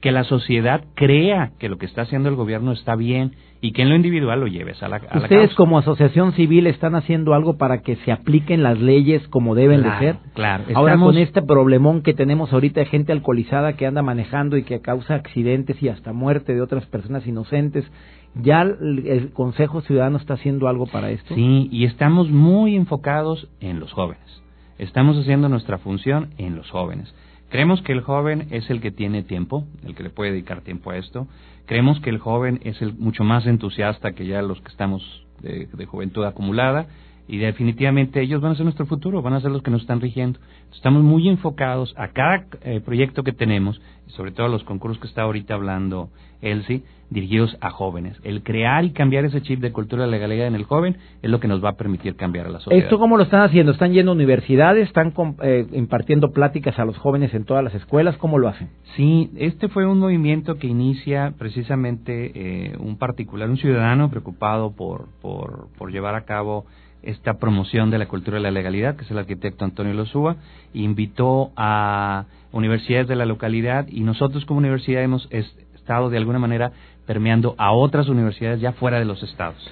que 0.00 0.12
la 0.12 0.24
sociedad 0.24 0.84
crea 0.94 1.52
que 1.58 1.68
lo 1.68 1.78
que 1.78 1.86
está 1.86 2.02
haciendo 2.02 2.28
el 2.28 2.34
gobierno 2.34 2.72
está 2.72 2.94
bien 2.96 3.32
y 3.62 3.72
que 3.72 3.82
en 3.82 3.88
lo 3.88 3.96
individual 3.96 4.40
lo 4.40 4.46
lleves 4.46 4.82
a 4.82 4.88
la, 4.88 4.96
a 4.96 5.18
¿Ustedes 5.18 5.54
como 5.54 5.78
asociación 5.78 6.32
civil 6.34 6.66
están 6.66 6.94
haciendo 6.94 7.32
algo 7.32 7.56
para 7.56 7.80
que 7.80 7.96
se 7.96 8.12
apliquen 8.12 8.62
las 8.62 8.78
leyes 8.78 9.26
como 9.28 9.54
deben 9.54 9.82
de 9.82 9.98
ser? 9.98 10.16
Claro. 10.34 10.64
Ahora 10.74 10.98
con 10.98 11.16
este 11.16 11.40
problemón 11.40 12.02
que 12.02 12.12
tenemos 12.12 12.52
ahorita 12.52 12.80
de 12.80 12.86
gente 12.86 13.12
alcoholizada 13.12 13.72
que 13.72 13.86
anda 13.86 14.02
manejando 14.02 14.58
y 14.58 14.64
que 14.64 14.80
causa 14.80 15.14
accidentes 15.14 15.82
y 15.82 15.88
hasta 15.88 16.12
muerte 16.12 16.54
de 16.54 16.60
otras 16.60 16.84
personas 16.86 17.26
inocentes, 17.26 17.90
¿ya 18.34 18.60
el 18.62 19.30
Consejo 19.32 19.80
Ciudadano 19.80 20.18
está 20.18 20.34
haciendo 20.34 20.68
algo 20.68 20.86
para 20.86 21.10
esto? 21.10 21.34
Sí, 21.34 21.68
y 21.72 21.86
estamos 21.86 22.30
muy 22.30 22.76
enfocados 22.76 23.48
en 23.60 23.80
los 23.80 23.92
jóvenes. 23.92 24.45
Estamos 24.78 25.16
haciendo 25.16 25.48
nuestra 25.48 25.78
función 25.78 26.30
en 26.36 26.54
los 26.54 26.70
jóvenes. 26.70 27.14
Creemos 27.48 27.80
que 27.82 27.92
el 27.92 28.02
joven 28.02 28.48
es 28.50 28.68
el 28.70 28.80
que 28.80 28.90
tiene 28.90 29.22
tiempo, 29.22 29.64
el 29.84 29.94
que 29.94 30.02
le 30.02 30.10
puede 30.10 30.32
dedicar 30.32 30.60
tiempo 30.60 30.90
a 30.90 30.96
esto. 30.98 31.28
Creemos 31.64 32.00
que 32.00 32.10
el 32.10 32.18
joven 32.18 32.60
es 32.64 32.82
el 32.82 32.94
mucho 32.94 33.24
más 33.24 33.46
entusiasta 33.46 34.12
que 34.12 34.26
ya 34.26 34.42
los 34.42 34.60
que 34.60 34.68
estamos 34.68 35.24
de, 35.40 35.86
juventud 35.86 36.24
acumulada 36.24 36.86
y 37.28 37.38
definitivamente 37.38 38.20
ellos 38.20 38.40
van 38.40 38.52
a 38.52 38.54
ser 38.54 38.64
nuestro 38.64 38.86
futuro, 38.86 39.22
van 39.22 39.34
a 39.34 39.40
ser 39.40 39.50
los 39.50 39.62
que 39.62 39.70
nos 39.70 39.82
están 39.82 40.00
rigiendo. 40.00 40.38
Estamos 40.72 41.02
muy 41.02 41.28
enfocados 41.28 41.94
a 41.96 42.08
cada 42.08 42.46
eh, 42.62 42.80
proyecto 42.84 43.22
que 43.22 43.32
tenemos, 43.32 43.80
sobre 44.08 44.30
todo 44.30 44.46
a 44.46 44.50
los 44.50 44.64
concursos 44.64 45.00
que 45.00 45.08
está 45.08 45.22
ahorita 45.22 45.54
hablando 45.54 46.10
Elsie, 46.40 46.82
dirigidos 47.10 47.56
a 47.60 47.70
jóvenes. 47.70 48.18
El 48.24 48.42
crear 48.42 48.84
y 48.84 48.90
cambiar 48.90 49.24
ese 49.24 49.40
chip 49.40 49.60
de 49.60 49.72
cultura 49.72 50.04
de 50.04 50.10
legalidad 50.10 50.46
en 50.46 50.54
el 50.54 50.64
joven 50.64 50.96
es 51.22 51.30
lo 51.30 51.40
que 51.40 51.48
nos 51.48 51.64
va 51.64 51.70
a 51.70 51.76
permitir 51.76 52.16
cambiar 52.16 52.46
a 52.46 52.50
la 52.50 52.60
sociedad. 52.60 52.84
¿Esto 52.84 52.98
cómo 52.98 53.16
lo 53.16 53.22
están 53.22 53.42
haciendo? 53.42 53.72
¿Están 53.72 53.92
yendo 53.92 54.12
a 54.12 54.14
universidades? 54.14 54.88
¿Están 54.88 55.14
eh, 55.42 55.66
impartiendo 55.72 56.32
pláticas 56.32 56.78
a 56.78 56.84
los 56.84 56.98
jóvenes 56.98 57.32
en 57.34 57.44
todas 57.44 57.62
las 57.62 57.74
escuelas? 57.74 58.16
¿Cómo 58.16 58.38
lo 58.38 58.48
hacen? 58.48 58.70
Sí, 58.96 59.30
este 59.36 59.68
fue 59.68 59.86
un 59.86 59.98
movimiento 59.98 60.56
que 60.56 60.66
inicia 60.66 61.34
precisamente 61.38 62.32
eh, 62.34 62.76
un 62.78 62.98
particular, 62.98 63.48
un 63.48 63.56
ciudadano 63.56 64.10
preocupado 64.10 64.72
por, 64.72 65.08
por, 65.22 65.68
por 65.78 65.92
llevar 65.92 66.14
a 66.14 66.24
cabo 66.24 66.66
esta 67.06 67.38
promoción 67.38 67.90
de 67.90 67.98
la 67.98 68.06
cultura 68.06 68.36
de 68.36 68.42
la 68.42 68.50
legalidad, 68.50 68.96
que 68.96 69.04
es 69.04 69.10
el 69.10 69.18
arquitecto 69.18 69.64
Antonio 69.64 69.94
Lozúa, 69.94 70.36
invitó 70.74 71.52
a 71.56 72.26
universidades 72.52 73.08
de 73.08 73.16
la 73.16 73.26
localidad 73.26 73.86
y 73.88 74.00
nosotros 74.00 74.44
como 74.44 74.58
universidad 74.58 75.02
hemos 75.02 75.28
estado 75.30 76.10
de 76.10 76.18
alguna 76.18 76.38
manera 76.38 76.72
permeando 77.06 77.54
a 77.58 77.72
otras 77.72 78.08
universidades 78.08 78.60
ya 78.60 78.72
fuera 78.72 78.98
de 78.98 79.04
los 79.04 79.22
estados. 79.22 79.70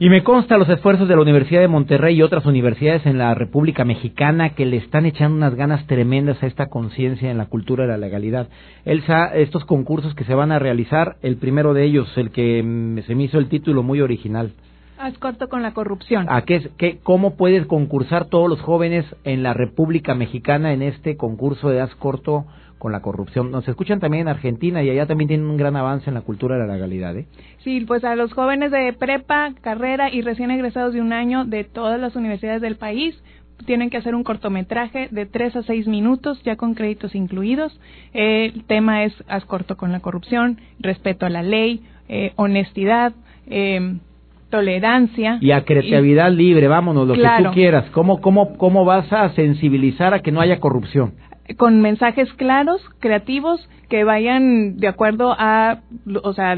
Y 0.00 0.10
me 0.10 0.22
consta 0.22 0.58
los 0.58 0.68
esfuerzos 0.68 1.08
de 1.08 1.16
la 1.16 1.22
Universidad 1.22 1.60
de 1.60 1.66
Monterrey 1.66 2.14
y 2.14 2.22
otras 2.22 2.46
universidades 2.46 3.04
en 3.04 3.18
la 3.18 3.34
República 3.34 3.84
Mexicana 3.84 4.50
que 4.50 4.64
le 4.64 4.76
están 4.76 5.06
echando 5.06 5.36
unas 5.36 5.56
ganas 5.56 5.88
tremendas 5.88 6.40
a 6.40 6.46
esta 6.46 6.68
conciencia 6.68 7.32
en 7.32 7.36
la 7.36 7.46
cultura 7.46 7.82
de 7.82 7.90
la 7.90 7.98
legalidad. 7.98 8.48
Elsa, 8.84 9.34
estos 9.34 9.64
concursos 9.64 10.14
que 10.14 10.22
se 10.22 10.34
van 10.34 10.52
a 10.52 10.60
realizar, 10.60 11.16
el 11.22 11.36
primero 11.36 11.74
de 11.74 11.82
ellos, 11.82 12.16
el 12.16 12.30
que 12.30 12.62
mm, 12.62 13.00
se 13.08 13.16
me 13.16 13.24
hizo 13.24 13.38
el 13.38 13.48
título 13.48 13.82
muy 13.82 14.00
original. 14.00 14.52
Haz 14.98 15.16
corto 15.18 15.48
con 15.48 15.62
la 15.62 15.72
corrupción. 15.72 16.26
¿A 16.28 16.42
qué, 16.42 16.70
qué, 16.76 16.98
¿Cómo 17.02 17.36
puedes 17.36 17.66
concursar 17.66 18.26
todos 18.26 18.48
los 18.48 18.60
jóvenes 18.60 19.04
en 19.24 19.42
la 19.42 19.54
República 19.54 20.14
Mexicana 20.14 20.72
en 20.72 20.82
este 20.82 21.16
concurso 21.16 21.70
de 21.70 21.80
Haz 21.80 21.94
corto 21.94 22.46
con 22.78 22.92
la 22.92 23.00
corrupción. 23.00 23.50
Nos 23.50 23.68
escuchan 23.68 24.00
también 24.00 24.22
en 24.22 24.28
Argentina 24.28 24.82
y 24.82 24.90
allá 24.90 25.06
también 25.06 25.28
tienen 25.28 25.46
un 25.46 25.56
gran 25.56 25.76
avance 25.76 26.08
en 26.08 26.14
la 26.14 26.22
cultura 26.22 26.56
de 26.56 26.66
la 26.66 26.74
legalidad. 26.74 27.16
¿eh? 27.16 27.26
Sí, 27.64 27.80
pues 27.80 28.04
a 28.04 28.14
los 28.14 28.32
jóvenes 28.32 28.70
de 28.70 28.92
prepa, 28.92 29.52
carrera 29.60 30.10
y 30.10 30.22
recién 30.22 30.50
egresados 30.50 30.94
de 30.94 31.00
un 31.00 31.12
año 31.12 31.44
de 31.44 31.64
todas 31.64 32.00
las 32.00 32.16
universidades 32.16 32.62
del 32.62 32.76
país 32.76 33.20
tienen 33.66 33.90
que 33.90 33.96
hacer 33.96 34.14
un 34.14 34.22
cortometraje 34.22 35.08
de 35.10 35.26
tres 35.26 35.56
a 35.56 35.64
seis 35.64 35.88
minutos, 35.88 36.40
ya 36.44 36.56
con 36.56 36.74
créditos 36.74 37.14
incluidos. 37.16 37.78
el 38.12 38.64
tema 38.64 39.04
es 39.04 39.12
haz 39.26 39.44
corto 39.44 39.76
con 39.76 39.90
la 39.90 39.98
corrupción, 39.98 40.60
respeto 40.78 41.26
a 41.26 41.28
la 41.28 41.42
ley, 41.42 41.82
eh, 42.08 42.32
honestidad, 42.36 43.14
eh, 43.46 43.98
tolerancia. 44.50 45.38
Y 45.40 45.50
a 45.50 45.64
creatividad 45.64 46.30
libre, 46.32 46.68
vámonos, 46.68 47.06
lo 47.06 47.14
que 47.14 47.22
tú 47.42 47.50
quieras. 47.52 47.90
¿Cómo, 47.90 48.20
cómo, 48.20 48.56
¿Cómo 48.56 48.84
vas 48.84 49.12
a 49.12 49.30
sensibilizar 49.30 50.14
a 50.14 50.20
que 50.20 50.32
no 50.32 50.40
haya 50.40 50.60
corrupción? 50.60 51.14
con 51.56 51.80
mensajes 51.80 52.32
claros, 52.34 52.82
creativos, 53.00 53.68
que 53.88 54.04
vayan 54.04 54.76
de 54.76 54.88
acuerdo 54.88 55.34
a, 55.38 55.80
o 56.22 56.32
sea, 56.34 56.56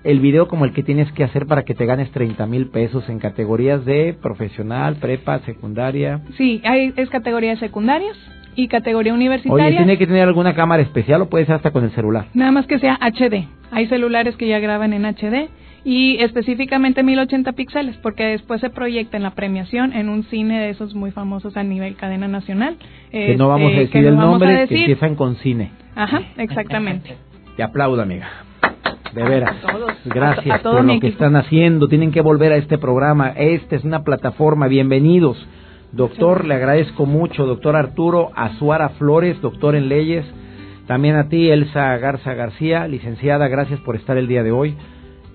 el 0.04 0.20
video 0.20 0.48
como 0.48 0.66
el 0.66 0.74
que 0.74 0.82
tienes 0.82 1.12
que 1.12 1.24
hacer 1.24 1.46
para 1.46 1.64
que 1.64 1.76
te 1.76 1.86
ganes 1.86 2.10
30 2.12 2.46
mil 2.48 2.68
pesos 2.68 3.08
en 3.10 3.20
categorías 3.20 3.86
de 3.86 4.16
profesional, 4.20 4.96
prepa, 4.96 5.40
secundaria. 5.40 6.22
Sí, 6.38 6.62
hay, 6.64 6.94
es 6.96 7.10
categorías 7.10 7.60
secundarias 7.60 8.18
y 8.56 8.68
categoría 8.68 9.14
universitaria. 9.14 9.66
Oye, 9.66 9.78
¿tiene 9.78 9.98
que 9.98 10.08
tener 10.08 10.28
alguna 10.28 10.56
cámara 10.56 10.82
especial 10.82 11.22
o 11.22 11.30
puede 11.30 11.46
ser 11.46 11.56
hasta 11.56 11.72
con 11.72 11.84
el 11.84 11.92
celular? 11.92 12.26
Nada 12.34 12.52
más 12.52 12.66
que 12.66 12.80
sea 12.80 12.98
HD. 13.00 13.48
Hay 13.72 13.88
celulares 13.88 14.36
que 14.36 14.48
ya 14.48 14.60
graban 14.60 14.94
en 14.94 15.06
HD 15.06 15.50
y 15.84 16.18
específicamente 16.22 17.04
1080 17.04 17.54
píxeles 17.54 17.98
porque 17.98 18.24
después 18.26 18.62
se 18.62 18.70
proyecta 18.70 19.18
en 19.18 19.24
la 19.24 19.32
premiación 19.32 19.94
en 19.94 20.10
un 20.10 20.24
cine 20.26 20.60
de 20.60 20.70
esos 20.70 20.94
muy 20.94 21.12
famosos 21.12 21.58
a 21.58 21.64
nivel 21.64 21.96
cadena 21.96 22.28
nacional. 22.28 22.78
Que 23.12 23.36
no 23.36 23.48
vamos 23.48 23.72
a 23.72 23.82
este, 23.82 23.98
decir 23.98 24.06
el 24.08 24.16
nombre, 24.16 24.68
que 24.68 24.80
empiezan 24.80 25.16
con 25.16 25.36
cine. 25.38 25.72
Ajá, 25.96 26.22
exactamente. 26.38 27.16
Te 27.58 27.64
aplaudo, 27.64 28.02
amiga. 28.02 28.30
De 29.14 29.24
veras. 29.24 29.56
Gracias 30.06 30.62
por 30.62 30.86
lo 30.86 31.00
que 31.00 31.08
están 31.08 31.36
haciendo. 31.36 31.90
Tienen 31.90 32.12
que 32.12 32.22
volver 32.22 32.54
a 32.54 32.56
este 32.56 32.78
programa. 32.78 33.30
Esta 33.30 33.76
es 33.76 33.84
una 33.84 34.04
plataforma. 34.04 34.68
Bienvenidos. 34.68 35.38
Doctor, 35.92 36.46
le 36.46 36.56
agradezco 36.56 37.06
mucho, 37.06 37.46
doctor 37.46 37.76
Arturo 37.76 38.30
Azuara 38.34 38.90
Flores, 38.90 39.42
doctor 39.42 39.76
en 39.76 39.90
leyes. 39.90 40.26
También 40.88 41.16
a 41.16 41.28
ti, 41.28 41.50
Elsa 41.50 41.98
Garza 41.98 42.34
García, 42.34 42.88
licenciada, 42.88 43.50
gracias 43.50 43.82
por 43.82 43.98
estar 43.98 44.18
el 44.18 44.28
día 44.28 44.44
de 44.44 44.52
hoy 44.52 44.78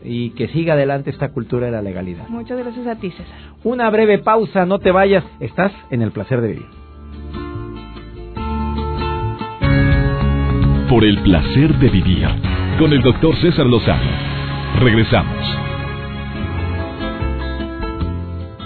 y 0.06 0.30
que 0.30 0.48
siga 0.48 0.74
adelante 0.74 1.10
esta 1.10 1.30
cultura 1.32 1.66
de 1.66 1.72
la 1.72 1.82
legalidad. 1.82 2.28
Muchas 2.28 2.58
gracias 2.58 2.86
a 2.86 2.96
ti, 2.96 3.10
César. 3.10 3.36
Una 3.64 3.90
breve 3.90 4.18
pausa, 4.18 4.64
no 4.64 4.78
te 4.78 4.92
vayas, 4.92 5.24
estás 5.40 5.72
en 5.90 6.02
el 6.02 6.12
placer 6.12 6.40
de 6.40 6.48
vivir. 6.48 6.66
Por 10.88 11.04
el 11.04 11.18
placer 11.22 11.74
de 11.78 11.88
vivir, 11.90 12.28
con 12.78 12.92
el 12.92 13.02
doctor 13.02 13.34
César 13.36 13.66
Lozano. 13.66 14.10
Regresamos. 14.80 15.66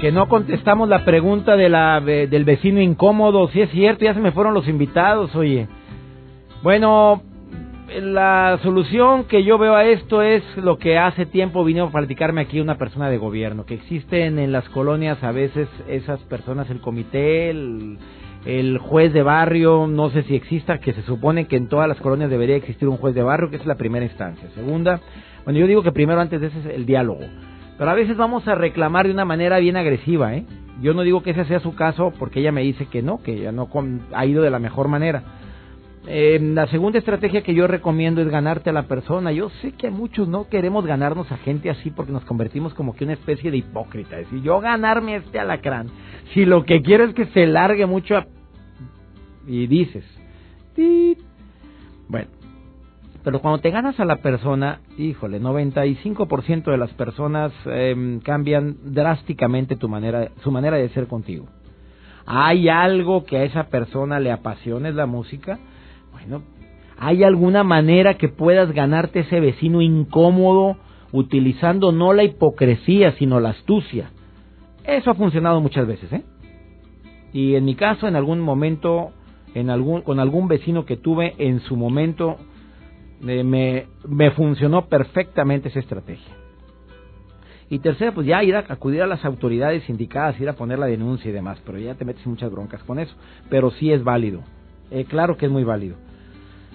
que 0.01 0.11
no 0.11 0.29
contestamos 0.29 0.89
la 0.89 1.05
pregunta 1.05 1.57
de 1.57 1.69
la, 1.69 2.01
del 2.01 2.45
vecino 2.45 2.81
incómodo. 2.81 3.49
Si 3.49 3.61
es 3.61 3.71
cierto, 3.71 4.07
ya 4.07 4.15
se 4.15 4.21
me 4.21 4.33
fueron 4.33 4.55
los 4.55 4.67
invitados, 4.67 5.35
oye. 5.37 5.69
Bueno, 6.63 7.23
la 8.01 8.59
solución 8.63 9.25
que 9.25 9.43
yo 9.43 9.59
veo 9.59 9.75
a 9.75 9.85
esto 9.85 10.23
es 10.23 10.43
lo 10.57 10.79
que 10.79 10.99
hace 10.99 11.27
tiempo 11.27 11.65
vino 11.65 11.85
a 11.85 11.91
platicarme 11.91 12.43
aquí 12.43 12.61
una 12.61 12.79
persona 12.79 13.11
de 13.11 13.19
gobierno, 13.19 13.67
que 13.67 13.75
existen 13.75 14.39
en 14.39 14.53
las 14.53 14.69
colonias 14.69 15.23
a 15.23 15.33
veces 15.33 15.69
esas 15.89 16.21
personas, 16.21 16.71
el 16.71 16.81
comité, 16.81 17.51
el, 17.51 18.79
juez 18.79 19.13
de 19.13 19.23
barrio, 19.23 19.87
no 19.87 20.11
sé 20.11 20.23
si 20.23 20.35
exista, 20.35 20.79
que 20.79 20.93
se 20.93 21.03
supone 21.03 21.47
que 21.47 21.57
en 21.57 21.69
todas 21.69 21.89
las 21.89 21.99
colonias 21.99 22.31
debería 22.31 22.57
existir 22.57 22.89
un 22.89 22.97
juez 22.97 23.15
de 23.15 23.23
barrio, 23.23 23.51
que 23.51 23.57
es 23.57 23.67
la 23.67 23.75
primera 23.75 24.05
instancia. 24.05 24.49
Segunda, 24.55 25.01
bueno, 25.45 25.59
yo 25.59 25.67
digo 25.67 25.83
que 25.83 25.93
primero 25.93 26.21
antes 26.21 26.41
de 26.41 26.47
ese 26.47 26.61
es 26.61 26.67
el 26.67 26.87
diálogo 26.87 27.21
pero 27.81 27.93
a 27.93 27.95
veces 27.95 28.15
vamos 28.19 28.47
a 28.47 28.55
reclamar 28.55 29.07
de 29.07 29.13
una 29.15 29.25
manera 29.25 29.59
bien 29.59 29.79
agresiva, 29.79 30.35
¿eh? 30.35 30.45
Yo 30.83 30.93
no 30.93 31.01
digo 31.01 31.23
que 31.23 31.31
ese 31.31 31.47
sea 31.47 31.61
su 31.61 31.75
caso 31.75 32.13
porque 32.19 32.41
ella 32.41 32.53
me 32.53 32.61
dice 32.61 32.85
que 32.85 33.01
no, 33.01 33.23
que 33.23 33.33
ella 33.33 33.53
no 33.53 33.71
ha 34.13 34.27
ido 34.27 34.43
de 34.43 34.51
la 34.51 34.59
mejor 34.59 34.89
manera. 34.89 35.23
Eh, 36.13 36.41
la 36.41 36.67
segunda 36.67 36.99
estrategia 36.99 37.43
que 37.43 37.55
yo 37.55 37.69
recomiendo 37.69 38.21
es 38.21 38.27
ganarte 38.27 38.71
a 38.71 38.73
la 38.73 38.89
persona. 38.89 39.31
Yo 39.31 39.49
sé 39.63 39.71
que 39.71 39.91
muchos 39.91 40.27
no 40.27 40.49
queremos 40.49 40.85
ganarnos 40.85 41.31
a 41.31 41.37
gente 41.37 41.71
así 41.71 41.91
porque 41.91 42.11
nos 42.11 42.25
convertimos 42.25 42.75
como 42.75 42.97
que 42.97 43.05
una 43.05 43.13
especie 43.13 43.53
de 43.53 43.59
hipócrita. 43.59 44.19
Es 44.19 44.27
decir, 44.27 44.43
yo 44.43 44.59
ganarme 44.61 45.15
a 45.15 45.17
este 45.19 45.39
alacrán. 45.39 45.87
Si 46.35 46.45
lo 46.45 46.65
que 46.65 46.83
quiero 46.83 47.05
es 47.05 47.15
que 47.15 47.27
se 47.27 47.47
largue 47.47 47.87
mucho 47.87 48.25
y 49.47 49.69
dices, 49.69 50.05
bueno, 52.09 52.29
pero 53.23 53.41
cuando 53.41 53.61
te 53.61 53.71
ganas 53.71 54.01
a 54.01 54.05
la 54.05 54.17
persona, 54.17 54.81
híjole, 54.99 55.41
95% 55.41 56.73
de 56.73 56.77
las 56.77 56.91
personas 56.95 57.53
em, 57.67 58.19
cambian 58.19 58.79
drásticamente 58.83 59.77
tu 59.77 59.89
manera, 59.89 60.33
su 60.43 60.51
manera 60.51 60.77
de 60.77 60.89
ser 60.89 61.07
contigo. 61.07 61.47
¿Hay 62.27 62.69
algo 62.69 63.25
que 63.25 63.37
a 63.37 63.45
esa 63.45 63.69
persona 63.69 64.19
le 64.19 64.33
apasione 64.33 64.89
es 64.89 64.97
la 64.97 65.07
música? 65.07 65.61
¿Hay 66.99 67.25
alguna 67.25 67.65
manera 67.65 68.15
que 68.15 68.29
puedas 68.29 68.73
ganarte 68.73 69.21
ese 69.21 69.41
vecino 69.41 69.81
incómodo 69.81 70.77
utilizando 71.13 71.93
no 71.93 72.13
la 72.13 72.25
hipocresía, 72.25 73.13
sino 73.13 73.41
la 73.41 73.51
astucia? 73.51 74.11
Eso 74.85 75.11
ha 75.11 75.15
funcionado 75.15 75.61
muchas 75.61 75.87
veces, 75.87 76.13
¿eh? 76.13 76.25
Y 77.33 77.55
en 77.55 77.65
mi 77.65 77.75
caso, 77.75 78.09
en 78.09 78.17
algún 78.17 78.41
momento, 78.41 79.13
en 79.55 79.71
algún, 79.71 80.03
con 80.03 80.19
algún 80.19 80.49
vecino 80.49 80.85
que 80.85 80.97
tuve 80.97 81.35
en 81.39 81.61
su 81.61 81.77
momento, 81.77 82.37
me, 83.21 83.87
me 84.09 84.31
funcionó 84.33 84.87
perfectamente 84.87 85.69
esa 85.69 85.79
estrategia. 85.79 86.35
Y 87.69 87.79
tercera, 87.79 88.13
pues 88.13 88.27
ya 88.27 88.43
ir 88.43 88.57
a 88.57 88.65
acudir 88.69 89.01
a 89.01 89.07
las 89.07 89.25
autoridades 89.25 89.89
indicadas, 89.89 90.41
ir 90.41 90.49
a 90.49 90.55
poner 90.55 90.81
la 90.81 90.87
denuncia 90.87 91.31
y 91.31 91.33
demás, 91.33 91.63
pero 91.65 91.79
ya 91.79 91.95
te 91.95 92.05
metes 92.05 92.25
en 92.25 92.33
muchas 92.33 92.51
broncas 92.51 92.83
con 92.83 92.99
eso. 92.99 93.15
Pero 93.49 93.71
sí 93.71 93.93
es 93.93 94.03
válido, 94.03 94.41
eh, 94.91 95.05
claro 95.05 95.37
que 95.37 95.47
es 95.47 95.53
muy 95.53 95.63
válido. 95.63 95.97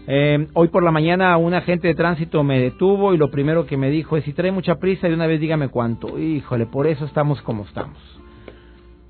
Eh, 0.08 0.48
hoy 0.54 0.68
por 0.68 0.84
la 0.84 0.92
mañana 0.92 1.36
un 1.38 1.54
agente 1.54 1.88
de 1.88 1.96
tránsito 1.96 2.44
me 2.44 2.60
detuvo 2.60 3.14
y 3.14 3.18
lo 3.18 3.32
primero 3.32 3.66
que 3.66 3.76
me 3.76 3.90
dijo 3.90 4.18
es 4.18 4.24
si 4.24 4.34
trae 4.34 4.52
mucha 4.52 4.76
prisa 4.76 5.08
de 5.08 5.16
una 5.16 5.28
vez 5.28 5.40
dígame 5.40 5.70
cuánto. 5.70 6.20
Híjole, 6.20 6.66
por 6.66 6.88
eso 6.88 7.06
estamos 7.06 7.42
como 7.42 7.64
estamos. 7.64 7.98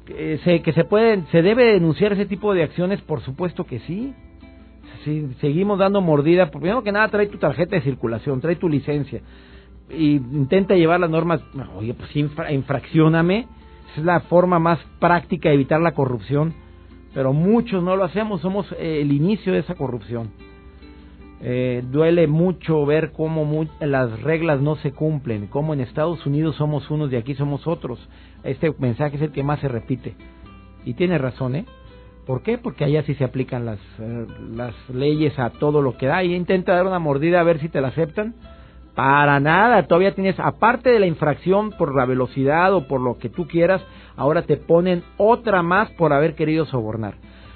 Se, 0.05 0.61
que 0.61 0.71
se 0.73 0.85
puede, 0.85 1.23
se 1.31 1.41
debe 1.41 1.65
denunciar 1.73 2.13
ese 2.13 2.25
tipo 2.25 2.53
de 2.53 2.63
acciones, 2.63 3.01
por 3.01 3.21
supuesto 3.21 3.65
que 3.65 3.79
sí 3.79 4.13
si 5.05 5.27
seguimos 5.39 5.77
dando 5.77 6.01
mordida, 6.01 6.49
primero 6.49 6.83
que 6.83 6.91
nada 6.91 7.07
trae 7.07 7.27
tu 7.27 7.37
tarjeta 7.37 7.75
de 7.75 7.81
circulación, 7.83 8.41
trae 8.41 8.55
tu 8.55 8.67
licencia 8.67 9.21
y 9.89 10.15
intenta 10.15 10.75
llevar 10.75 10.99
las 10.99 11.11
normas, 11.11 11.41
oye, 11.77 11.93
pues 11.93 12.13
infra, 12.15 12.51
infraccioname, 12.51 13.47
es 13.95 14.03
la 14.03 14.21
forma 14.21 14.59
más 14.59 14.79
práctica 14.99 15.49
de 15.49 15.55
evitar 15.55 15.79
la 15.79 15.93
corrupción, 15.93 16.53
pero 17.13 17.33
muchos 17.33 17.83
no 17.83 17.95
lo 17.95 18.03
hacemos, 18.03 18.41
somos 18.41 18.69
eh, 18.73 19.01
el 19.01 19.11
inicio 19.11 19.53
de 19.53 19.59
esa 19.59 19.75
corrupción. 19.75 20.31
Eh, 21.47 21.83
duele 21.91 22.25
mucho 22.25 22.87
ver 22.87 23.11
cómo 23.11 23.67
las 23.79 24.19
reglas 24.23 24.61
no 24.61 24.77
se 24.77 24.93
cumplen, 24.93 25.45
cómo 25.45 25.75
en 25.75 25.79
Estados 25.79 26.25
Unidos 26.25 26.55
somos 26.55 26.89
unos 26.89 27.13
y 27.13 27.17
aquí 27.17 27.35
somos 27.35 27.67
otros. 27.67 27.99
Este 28.43 28.73
mensaje 28.79 29.17
es 29.17 29.21
el 29.21 29.31
que 29.31 29.43
más 29.43 29.59
se 29.59 29.67
repite. 29.67 30.15
Y 30.85 30.95
tiene 30.95 31.19
razón, 31.19 31.55
¿eh? 31.55 31.65
¿Por 32.25 32.41
qué? 32.41 32.57
Porque 32.57 32.83
allá 32.83 33.03
sí 33.03 33.13
se 33.13 33.23
aplican 33.23 33.63
las, 33.63 33.77
eh, 33.99 34.25
las 34.55 34.73
leyes 34.89 35.37
a 35.37 35.51
todo 35.51 35.83
lo 35.83 35.95
que 35.99 36.07
da. 36.07 36.23
Y 36.23 36.33
intenta 36.33 36.73
dar 36.73 36.87
una 36.87 36.97
mordida 36.97 37.41
a 37.41 37.43
ver 37.43 37.59
si 37.59 37.69
te 37.69 37.79
la 37.79 37.89
aceptan. 37.89 38.33
Para 38.95 39.39
nada, 39.39 39.83
todavía 39.83 40.15
tienes, 40.15 40.39
aparte 40.39 40.89
de 40.89 40.99
la 40.99 41.05
infracción 41.05 41.73
por 41.73 41.93
la 41.93 42.07
velocidad 42.07 42.73
o 42.73 42.87
por 42.87 43.01
lo 43.01 43.19
que 43.19 43.29
tú 43.29 43.47
quieras, 43.47 43.83
ahora 44.17 44.41
te 44.41 44.57
ponen 44.57 45.03
otra 45.17 45.61
más 45.61 45.91
por 45.91 46.11
haber 46.11 46.33
querido 46.33 46.65
sobornar. 46.65 47.13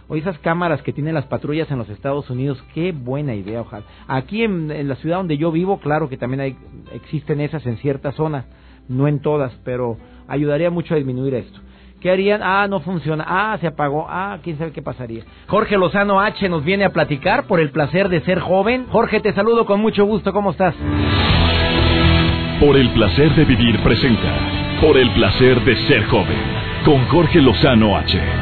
O 0.09 0.15
esas 0.15 0.39
cámaras 0.39 0.81
que 0.81 0.91
tienen 0.91 1.13
las 1.13 1.27
patrullas 1.27 1.69
en 1.69 1.77
los 1.77 1.87
Estados 1.87 2.29
Unidos, 2.31 2.61
qué 2.73 2.91
buena 2.91 3.35
idea, 3.35 3.61
ojalá. 3.61 3.85
Aquí 4.07 4.43
en, 4.43 4.87
la 4.87 4.95
ciudad 4.95 5.17
donde 5.17 5.37
yo 5.37 5.51
vivo, 5.51 5.79
claro 5.79 6.09
que 6.09 6.17
también 6.17 6.57
existen 6.91 7.39
esas 7.39 7.63
en 7.67 7.77
ciertas 7.77 8.15
zonas, 8.15 8.45
no 8.87 9.07
en 9.07 9.21
todas, 9.21 9.53
pero 9.63 9.97
ayudaría 10.27 10.71
mucho 10.71 10.95
a 10.95 10.97
disminuir 10.97 11.35
esto. 11.35 11.59
¿Qué 12.01 12.09
harían? 12.09 12.41
Ah, 12.41 12.65
no 12.67 12.79
funciona. 12.79 13.25
Ah, 13.27 13.57
se 13.59 13.67
apagó. 13.67 14.07
Ah, 14.09 14.39
quién 14.41 14.57
sabe 14.57 14.71
qué 14.71 14.81
pasaría. 14.81 15.25
Jorge 15.47 15.77
Lozano 15.77 16.21
H 16.21 16.47
nos 16.47 16.63
viene 16.63 16.85
a 16.85 16.93
platicar 16.93 17.45
por 17.45 17.59
el 17.59 17.71
placer 17.71 18.07
de 18.09 18.21
ser 18.21 18.39
joven. 18.39 18.85
Jorge, 18.89 19.19
te 19.19 19.33
saludo 19.33 19.65
con 19.65 19.81
mucho 19.81 20.05
gusto. 20.05 20.31
¿Cómo 20.31 20.51
estás? 20.51 20.73
Por 22.61 22.77
el 22.77 22.89
placer 22.93 23.35
de 23.35 23.43
vivir 23.43 23.79
presenta. 23.83 24.79
Por 24.81 24.97
el 24.97 25.11
placer 25.11 25.61
de 25.65 25.75
ser 25.87 26.05
joven. 26.05 26.37
Con 26.85 27.05
Jorge 27.07 27.41
Lozano 27.41 27.97
H. 27.97 28.38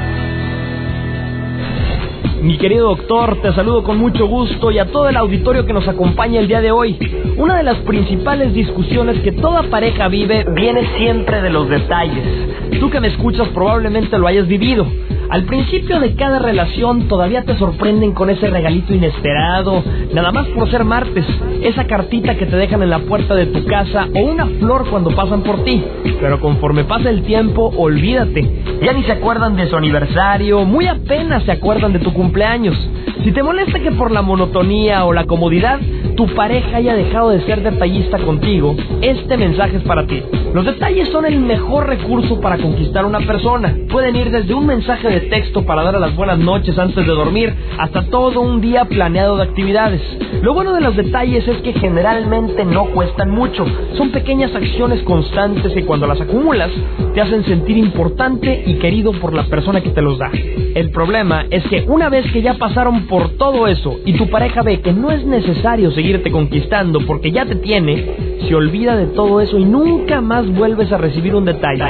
Mi 2.41 2.57
querido 2.59 2.89
doctor, 2.89 3.41
te 3.41 3.51
saludo 3.53 3.83
con 3.83 3.97
mucho 3.97 4.27
gusto 4.27 4.69
y 4.69 4.77
a 4.77 4.85
todo 4.85 5.09
el 5.09 5.17
auditorio 5.17 5.65
que 5.65 5.73
nos 5.73 5.87
acompaña 5.87 6.39
el 6.39 6.47
día 6.47 6.61
de 6.61 6.71
hoy. 6.71 6.97
Una 7.35 7.57
de 7.57 7.63
las 7.63 7.77
principales 7.79 8.53
discusiones 8.53 9.19
que 9.21 9.31
toda 9.31 9.63
pareja 9.63 10.07
vive 10.07 10.45
viene 10.53 10.87
siempre 10.97 11.41
de 11.41 11.49
los 11.49 11.67
detalles. 11.67 12.79
Tú 12.79 12.91
que 12.91 12.99
me 12.99 13.07
escuchas 13.07 13.47
probablemente 13.49 14.19
lo 14.19 14.27
hayas 14.27 14.47
vivido. 14.47 14.85
Al 15.29 15.43
principio 15.43 15.99
de 15.99 16.15
cada 16.15 16.39
relación 16.39 17.09
todavía 17.09 17.43
te 17.43 17.57
sorprenden 17.57 18.13
con 18.13 18.29
ese 18.29 18.49
regalito 18.49 18.93
inesperado, 18.93 19.83
nada 20.13 20.31
más 20.31 20.47
por 20.47 20.71
ser 20.71 20.85
martes, 20.85 21.25
esa 21.61 21.85
cartita 21.85 22.35
que 22.35 22.45
te 22.45 22.55
dejan 22.55 22.81
en 22.81 22.89
la 22.89 22.99
puerta 22.99 23.35
de 23.35 23.47
tu 23.47 23.65
casa 23.65 24.07
o 24.15 24.19
una 24.19 24.45
flor 24.45 24.87
cuando 24.89 25.11
pasan 25.11 25.43
por 25.43 25.65
ti. 25.65 25.83
Pero 26.21 26.39
conforme 26.39 26.85
pasa 26.85 27.09
el 27.09 27.23
tiempo, 27.23 27.73
olvídate, 27.77 28.63
ya 28.81 28.93
ni 28.93 29.03
se 29.03 29.11
acuerdan 29.11 29.57
de 29.57 29.67
su 29.67 29.75
aniversario, 29.75 30.63
muy 30.63 30.87
apenas 30.87 31.43
se 31.43 31.51
acuerdan 31.51 31.91
de 31.91 31.99
tu 31.99 32.13
cumpleaños. 32.13 32.75
Si 33.27 33.33
te 33.33 33.43
molesta 33.43 33.81
que 33.81 33.91
por 33.91 34.09
la 34.09 34.21
monotonía 34.21 35.03
o 35.03 35.11
la 35.11 35.25
comodidad 35.25 35.81
tu 36.15 36.27
pareja 36.27 36.77
haya 36.77 36.95
dejado 36.95 37.31
de 37.31 37.41
ser 37.41 37.61
detallista 37.61 38.17
contigo, 38.19 38.73
este 39.01 39.35
mensaje 39.35 39.75
es 39.75 39.83
para 39.83 40.07
ti. 40.07 40.23
Los 40.53 40.65
detalles 40.65 41.09
son 41.09 41.25
el 41.25 41.37
mejor 41.37 41.87
recurso 41.87 42.39
para 42.39 42.57
conquistar 42.57 43.03
a 43.03 43.07
una 43.07 43.19
persona. 43.19 43.75
Pueden 43.91 44.15
ir 44.15 44.31
desde 44.31 44.53
un 44.53 44.65
mensaje 44.65 45.09
de 45.09 45.19
texto 45.19 45.65
para 45.65 45.83
dar 45.83 45.97
a 45.97 45.99
las 45.99 46.15
buenas 46.15 46.39
noches 46.39 46.79
antes 46.79 47.05
de 47.05 47.13
dormir 47.13 47.53
hasta 47.77 48.03
todo 48.03 48.39
un 48.39 48.61
día 48.61 48.85
planeado 48.85 49.35
de 49.35 49.43
actividades. 49.43 50.01
Lo 50.41 50.53
bueno 50.53 50.73
de 50.73 50.79
los 50.79 50.95
detalles 50.95 51.45
es 51.49 51.57
que 51.57 51.73
generalmente 51.73 52.63
no 52.63 52.85
cuestan 52.85 53.29
mucho. 53.31 53.65
Son 53.97 54.09
pequeñas 54.11 54.55
acciones 54.55 55.03
constantes 55.03 55.73
que 55.73 55.85
cuando 55.85 56.07
las 56.07 56.21
acumulas 56.21 56.71
te 57.13 57.19
hacen 57.19 57.43
sentir 57.43 57.77
importante 57.77 58.63
y 58.65 58.75
querido 58.75 59.11
por 59.11 59.33
la 59.33 59.43
persona 59.43 59.81
que 59.81 59.89
te 59.89 60.01
los 60.01 60.17
da. 60.17 60.31
El 60.77 60.91
problema 60.91 61.45
es 61.49 61.63
que 61.65 61.85
una 61.87 62.07
vez 62.09 62.31
que 62.31 62.41
ya 62.41 62.53
pasaron 62.53 63.07
por 63.07 63.16
todo 63.37 63.67
eso 63.67 63.99
y 64.05 64.13
tu 64.13 64.29
pareja 64.29 64.61
ve 64.61 64.81
que 64.81 64.93
no 64.93 65.11
es 65.11 65.25
necesario 65.25 65.91
seguirte 65.91 66.31
conquistando 66.31 66.99
porque 67.05 67.31
ya 67.31 67.45
te 67.45 67.55
tiene, 67.55 68.39
se 68.47 68.55
olvida 68.55 68.95
de 68.95 69.07
todo 69.07 69.41
eso 69.41 69.57
y 69.57 69.65
nunca 69.65 70.21
más 70.21 70.47
vuelves 70.53 70.91
a 70.91 70.97
recibir 70.97 71.35
un 71.35 71.45
detalle. 71.45 71.83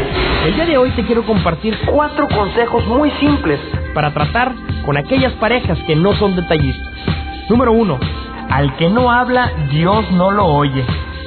El 0.46 0.56
día 0.56 0.66
de 0.66 0.78
hoy 0.78 0.92
te 0.92 1.04
quiero 1.04 1.24
compartir 1.24 1.78
cuatro 1.86 2.28
consejos 2.28 2.86
muy 2.88 3.12
simples 3.20 3.60
para 3.94 4.14
tratar 4.14 4.54
con 4.86 4.98
aquellas 4.98 5.34
parejas 5.34 5.78
que 5.86 5.96
no 5.96 6.14
son 6.16 6.36
detallistas. 6.36 6.94
Número 7.50 7.72
uno, 7.72 8.00
al 8.50 8.76
que 8.78 8.90
no 8.90 9.12
habla, 9.12 9.52
Dios 9.72 10.10
no 10.12 10.32
lo 10.32 10.46
oye. 10.46 10.84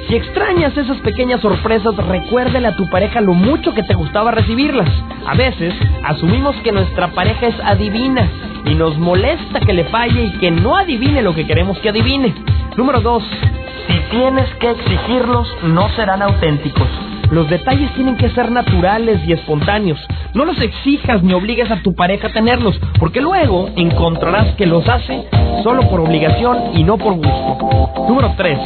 Si 0.07 0.15
extrañas 0.15 0.75
esas 0.75 0.97
pequeñas 0.97 1.41
sorpresas, 1.41 1.95
recuérdale 1.95 2.67
a 2.67 2.75
tu 2.75 2.89
pareja 2.89 3.21
lo 3.21 3.33
mucho 3.33 3.73
que 3.73 3.83
te 3.83 3.93
gustaba 3.93 4.31
recibirlas. 4.31 4.89
A 5.25 5.35
veces 5.35 5.73
asumimos 6.03 6.55
que 6.63 6.71
nuestra 6.71 7.09
pareja 7.09 7.47
es 7.47 7.55
adivina 7.63 8.29
y 8.65 8.75
nos 8.75 8.97
molesta 8.97 9.59
que 9.59 9.73
le 9.73 9.85
falle 9.85 10.25
y 10.25 10.31
que 10.39 10.51
no 10.51 10.75
adivine 10.77 11.21
lo 11.21 11.33
que 11.33 11.45
queremos 11.45 11.77
que 11.79 11.89
adivine. 11.89 12.33
Número 12.77 13.01
2. 13.01 13.23
Si 13.87 13.99
tienes 14.11 14.49
que 14.55 14.71
exigirlos, 14.71 15.47
no 15.63 15.89
serán 15.95 16.21
auténticos. 16.21 16.87
Los 17.31 17.49
detalles 17.49 17.89
tienen 17.93 18.17
que 18.17 18.29
ser 18.31 18.51
naturales 18.51 19.21
y 19.25 19.31
espontáneos. 19.31 19.97
No 20.33 20.43
los 20.43 20.59
exijas 20.61 21.23
ni 21.23 21.33
obligues 21.33 21.71
a 21.71 21.81
tu 21.81 21.95
pareja 21.95 22.27
a 22.27 22.33
tenerlos, 22.33 22.77
porque 22.99 23.21
luego 23.21 23.69
encontrarás 23.77 24.53
que 24.55 24.65
los 24.65 24.87
hace 24.89 25.23
solo 25.63 25.89
por 25.89 26.01
obligación 26.01 26.77
y 26.77 26.83
no 26.83 26.97
por 26.97 27.13
gusto. 27.13 28.03
Número 28.05 28.33
3. 28.35 28.59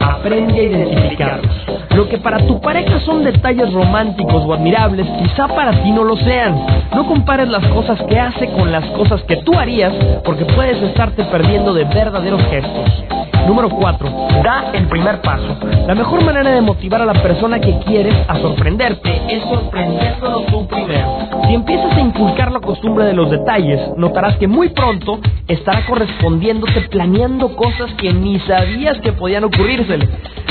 Aprende 0.00 0.58
a 0.58 0.62
identificarlos. 0.64 1.52
Lo 1.94 2.08
que 2.08 2.18
para 2.18 2.44
tu 2.44 2.60
pareja 2.60 2.98
son 3.00 3.22
detalles 3.22 3.72
románticos 3.72 4.44
o 4.44 4.52
admirables, 4.52 5.06
quizá 5.22 5.46
para 5.46 5.70
ti 5.82 5.92
no 5.92 6.02
lo 6.02 6.16
sean. 6.16 6.56
No 6.92 7.06
compares 7.06 7.48
las 7.48 7.66
cosas 7.68 8.02
que 8.08 8.18
hace 8.18 8.48
con 8.50 8.72
las 8.72 8.84
cosas 8.86 9.22
que 9.22 9.36
tú 9.36 9.56
harías, 9.56 9.94
porque 10.24 10.44
puedes 10.44 10.82
estarte 10.82 11.22
perdiendo 11.24 11.72
de 11.72 11.84
verdaderos 11.84 12.42
gestos. 12.50 13.17
Número 13.46 13.68
4. 13.70 14.28
Da 14.42 14.70
el 14.72 14.86
primer 14.88 15.20
paso. 15.20 15.56
La 15.86 15.94
mejor 15.94 16.24
manera 16.24 16.50
de 16.50 16.60
motivar 16.60 17.02
a 17.02 17.06
la 17.06 17.14
persona 17.14 17.60
que 17.60 17.78
quieres 17.86 18.14
a 18.28 18.36
sorprenderte 18.36 19.22
es 19.28 19.42
sorprendiéndolo 19.44 20.40
tú 20.42 20.66
primero. 20.66 21.28
Si 21.46 21.54
empiezas 21.54 21.96
a 21.96 22.00
inculcar 22.00 22.52
la 22.52 22.60
costumbre 22.60 23.04
de 23.04 23.14
los 23.14 23.30
detalles, 23.30 23.80
notarás 23.96 24.36
que 24.36 24.46
muy 24.46 24.68
pronto 24.70 25.18
estará 25.46 25.86
correspondiéndote 25.86 26.82
planeando 26.90 27.56
cosas 27.56 27.90
que 27.94 28.12
ni 28.12 28.38
sabías 28.40 28.98
que 29.00 29.12
podían 29.12 29.44
ocurrírsele. 29.44 30.08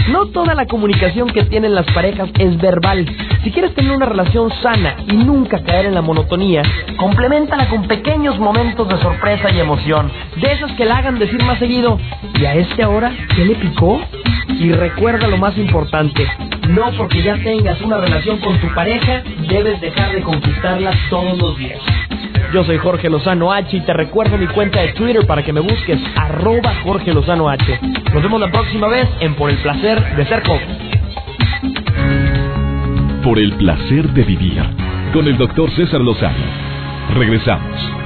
No 0.10 0.28
toda 0.28 0.56
la 0.56 0.65
comunicación 0.65 1.30
que 1.30 1.43
tienen 1.43 1.76
las 1.76 1.86
parejas 1.88 2.30
es 2.39 2.58
verbal. 2.62 3.06
Si 3.43 3.52
quieres 3.52 3.76
tener 3.76 3.91
una 3.91 4.06
relación 4.06 4.50
sana 4.63 4.95
y 5.06 5.17
nunca 5.17 5.62
caer 5.63 5.86
en 5.86 5.93
la 5.93 6.02
monotonía, 6.02 6.63
complementala 6.97 7.67
con 7.69 7.88
pequeños 7.88 8.39
momentos 8.39 8.88
de 8.88 8.97
sorpresa 9.00 9.52
y 9.52 9.60
emoción, 9.60 10.10
de 10.38 10.54
esos 10.54 10.71
que 10.73 10.86
la 10.86 10.97
hagan 10.97 11.19
decir 11.19 11.43
más 11.43 11.60
seguido, 11.60 12.00
¿y 12.39 12.45
a 12.45 12.54
ahora 12.83 13.11
qué 13.35 13.45
le 13.45 13.55
picó? 13.55 14.01
Y 14.59 14.71
recuerda 14.71 15.27
lo 15.27 15.37
más 15.37 15.57
importante, 15.57 16.25
no 16.69 16.91
porque 16.97 17.21
ya 17.21 17.35
tengas 17.35 17.81
una 17.81 17.97
relación 17.97 18.39
con 18.39 18.57
tu 18.59 18.67
pareja, 18.73 19.21
debes 19.47 19.79
dejar 19.81 20.13
de 20.13 20.21
conquistarla 20.21 20.91
todos 21.09 21.37
los 21.37 21.57
días. 21.57 21.79
Yo 22.53 22.63
soy 22.63 22.77
Jorge 22.77 23.09
Lozano 23.09 23.51
H 23.51 23.75
y 23.75 23.81
te 23.81 23.93
recuerdo 23.93 24.37
mi 24.37 24.47
cuenta 24.47 24.81
de 24.81 24.93
Twitter 24.93 25.25
para 25.27 25.43
que 25.43 25.51
me 25.51 25.59
busques 25.59 25.99
arroba 26.15 26.73
Jorge 26.83 27.13
Lozano 27.13 27.49
H. 27.49 27.79
Nos 28.13 28.23
vemos 28.23 28.39
la 28.39 28.49
próxima 28.49 28.87
vez 28.87 29.07
en 29.19 29.35
Por 29.35 29.49
el 29.49 29.57
Placer 29.57 30.15
de 30.15 30.25
Ser 30.25 30.47
Joven. 30.47 30.77
Por 33.23 33.37
el 33.37 33.51
Placer 33.53 34.09
de 34.13 34.23
Vivir 34.23 34.63
con 35.13 35.27
el 35.27 35.37
doctor 35.37 35.69
César 35.71 35.99
Lozano. 35.99 36.35
Regresamos. 37.15 37.96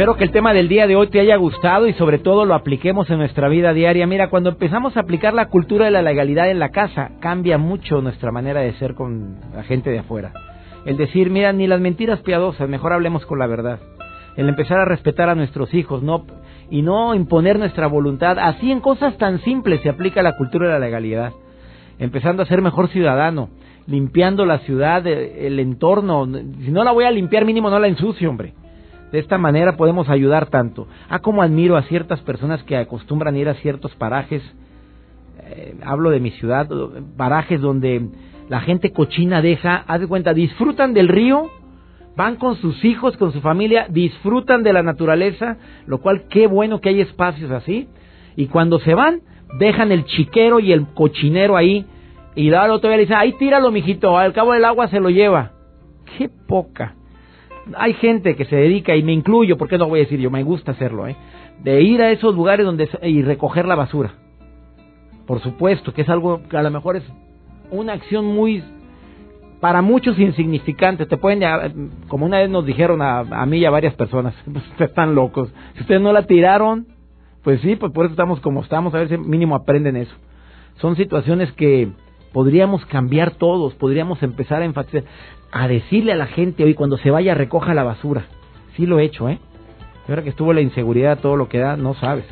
Espero 0.00 0.16
que 0.16 0.24
el 0.24 0.30
tema 0.30 0.54
del 0.54 0.68
día 0.68 0.86
de 0.86 0.96
hoy 0.96 1.08
te 1.08 1.20
haya 1.20 1.36
gustado 1.36 1.86
y 1.86 1.92
sobre 1.92 2.18
todo 2.18 2.46
lo 2.46 2.54
apliquemos 2.54 3.10
en 3.10 3.18
nuestra 3.18 3.50
vida 3.50 3.74
diaria. 3.74 4.06
Mira, 4.06 4.30
cuando 4.30 4.48
empezamos 4.48 4.96
a 4.96 5.00
aplicar 5.00 5.34
la 5.34 5.48
cultura 5.48 5.84
de 5.84 5.90
la 5.90 6.00
legalidad 6.00 6.50
en 6.50 6.58
la 6.58 6.70
casa, 6.70 7.10
cambia 7.20 7.58
mucho 7.58 8.00
nuestra 8.00 8.32
manera 8.32 8.60
de 8.60 8.72
ser 8.78 8.94
con 8.94 9.36
la 9.54 9.62
gente 9.62 9.90
de 9.90 9.98
afuera. 9.98 10.32
El 10.86 10.96
decir, 10.96 11.28
mira, 11.28 11.52
ni 11.52 11.66
las 11.66 11.82
mentiras 11.82 12.20
piadosas, 12.20 12.66
mejor 12.66 12.94
hablemos 12.94 13.26
con 13.26 13.40
la 13.40 13.46
verdad. 13.46 13.78
El 14.38 14.48
empezar 14.48 14.78
a 14.78 14.86
respetar 14.86 15.28
a 15.28 15.34
nuestros 15.34 15.74
hijos, 15.74 16.02
no 16.02 16.24
y 16.70 16.80
no 16.80 17.14
imponer 17.14 17.58
nuestra 17.58 17.86
voluntad. 17.86 18.38
Así 18.38 18.72
en 18.72 18.80
cosas 18.80 19.18
tan 19.18 19.40
simples 19.40 19.82
se 19.82 19.90
aplica 19.90 20.22
la 20.22 20.34
cultura 20.38 20.68
de 20.68 20.72
la 20.72 20.86
legalidad. 20.86 21.34
Empezando 21.98 22.42
a 22.42 22.46
ser 22.46 22.62
mejor 22.62 22.88
ciudadano, 22.88 23.50
limpiando 23.86 24.46
la 24.46 24.60
ciudad, 24.60 25.06
el 25.06 25.60
entorno. 25.60 26.26
Si 26.64 26.70
no 26.70 26.84
la 26.84 26.92
voy 26.92 27.04
a 27.04 27.10
limpiar, 27.10 27.44
mínimo 27.44 27.68
no 27.68 27.78
la 27.78 27.88
ensucio, 27.88 28.30
hombre 28.30 28.54
de 29.12 29.18
esta 29.18 29.38
manera 29.38 29.76
podemos 29.76 30.08
ayudar 30.08 30.46
tanto. 30.46 30.86
Ah, 31.08 31.18
como 31.18 31.42
admiro 31.42 31.76
a 31.76 31.82
ciertas 31.82 32.20
personas 32.20 32.62
que 32.64 32.76
acostumbran 32.76 33.36
ir 33.36 33.48
a 33.48 33.54
ciertos 33.54 33.94
parajes, 33.96 34.42
eh, 35.42 35.74
hablo 35.84 36.10
de 36.10 36.20
mi 36.20 36.30
ciudad, 36.32 36.68
parajes 37.16 37.60
donde 37.60 38.08
la 38.48 38.60
gente 38.60 38.92
cochina 38.92 39.42
deja, 39.42 39.84
haz 39.86 40.00
de 40.00 40.06
cuenta, 40.06 40.34
disfrutan 40.34 40.94
del 40.94 41.08
río, 41.08 41.50
van 42.16 42.36
con 42.36 42.56
sus 42.56 42.84
hijos, 42.84 43.16
con 43.16 43.32
su 43.32 43.40
familia, 43.40 43.86
disfrutan 43.88 44.62
de 44.62 44.72
la 44.72 44.82
naturaleza, 44.82 45.56
lo 45.86 45.98
cual 45.98 46.24
qué 46.28 46.46
bueno 46.46 46.80
que 46.80 46.90
hay 46.90 47.00
espacios 47.00 47.50
así. 47.50 47.88
Y 48.36 48.46
cuando 48.46 48.78
se 48.80 48.94
van, 48.94 49.22
dejan 49.58 49.92
el 49.92 50.04
chiquero 50.04 50.60
y 50.60 50.72
el 50.72 50.86
cochinero 50.88 51.56
ahí. 51.56 51.86
Y 52.34 52.52
al 52.52 52.70
otro 52.70 52.88
día 52.90 52.96
le 52.96 53.04
dicen, 53.04 53.16
ahí 53.16 53.32
tíralo, 53.32 53.70
mijito, 53.70 54.16
al 54.16 54.32
cabo 54.32 54.52
del 54.52 54.64
agua 54.64 54.88
se 54.88 55.00
lo 55.00 55.10
lleva. 55.10 55.52
Qué 56.16 56.28
poca. 56.28 56.94
Hay 57.76 57.94
gente 57.94 58.36
que 58.36 58.44
se 58.44 58.56
dedica, 58.56 58.96
y 58.96 59.02
me 59.02 59.12
incluyo, 59.12 59.56
porque 59.56 59.78
no 59.78 59.88
voy 59.88 60.00
a 60.00 60.02
decir 60.02 60.20
yo, 60.20 60.30
me 60.30 60.42
gusta 60.42 60.72
hacerlo, 60.72 61.06
¿eh? 61.06 61.16
de 61.62 61.82
ir 61.82 62.00
a 62.02 62.10
esos 62.10 62.34
lugares 62.34 62.64
donde 62.64 62.88
y 63.02 63.22
recoger 63.22 63.66
la 63.66 63.74
basura. 63.74 64.14
Por 65.26 65.40
supuesto, 65.40 65.92
que 65.92 66.02
es 66.02 66.08
algo 66.08 66.42
que 66.48 66.56
a 66.56 66.62
lo 66.62 66.70
mejor 66.70 66.96
es 66.96 67.04
una 67.70 67.92
acción 67.92 68.24
muy 68.24 68.64
para 69.60 69.82
muchos 69.82 70.18
insignificante. 70.18 71.06
Te 71.06 71.16
pueden, 71.16 71.90
como 72.08 72.26
una 72.26 72.38
vez 72.38 72.50
nos 72.50 72.64
dijeron 72.64 73.02
a, 73.02 73.20
a 73.20 73.46
mí 73.46 73.58
y 73.58 73.64
a 73.64 73.70
varias 73.70 73.94
personas, 73.94 74.34
pues 74.50 74.66
ustedes 74.68 74.90
están 74.90 75.14
locos. 75.14 75.52
Si 75.74 75.82
ustedes 75.82 76.00
no 76.00 76.12
la 76.12 76.26
tiraron, 76.26 76.86
pues 77.44 77.60
sí, 77.60 77.76
pues 77.76 77.92
por 77.92 78.06
eso 78.06 78.12
estamos 78.12 78.40
como 78.40 78.62
estamos, 78.62 78.94
a 78.94 78.98
ver 78.98 79.08
si 79.08 79.18
mínimo 79.18 79.54
aprenden 79.54 79.96
eso. 79.96 80.14
Son 80.76 80.96
situaciones 80.96 81.52
que 81.52 81.90
podríamos 82.32 82.84
cambiar 82.86 83.32
todos, 83.32 83.74
podríamos 83.74 84.22
empezar 84.22 84.62
a 84.62 84.64
enfatizar, 84.64 85.04
a 85.52 85.68
decirle 85.68 86.12
a 86.12 86.16
la 86.16 86.26
gente 86.26 86.64
hoy 86.64 86.74
cuando 86.74 86.96
se 86.98 87.10
vaya 87.10 87.34
recoja 87.34 87.74
la 87.74 87.84
basura. 87.84 88.26
Sí 88.76 88.86
lo 88.86 88.98
he 88.98 89.04
hecho, 89.04 89.28
¿eh? 89.28 89.38
ahora 90.08 90.22
que 90.22 90.30
estuvo 90.30 90.52
la 90.52 90.60
inseguridad, 90.60 91.20
todo 91.20 91.36
lo 91.36 91.48
que 91.48 91.58
da, 91.58 91.76
no 91.76 91.94
sabes. 91.94 92.24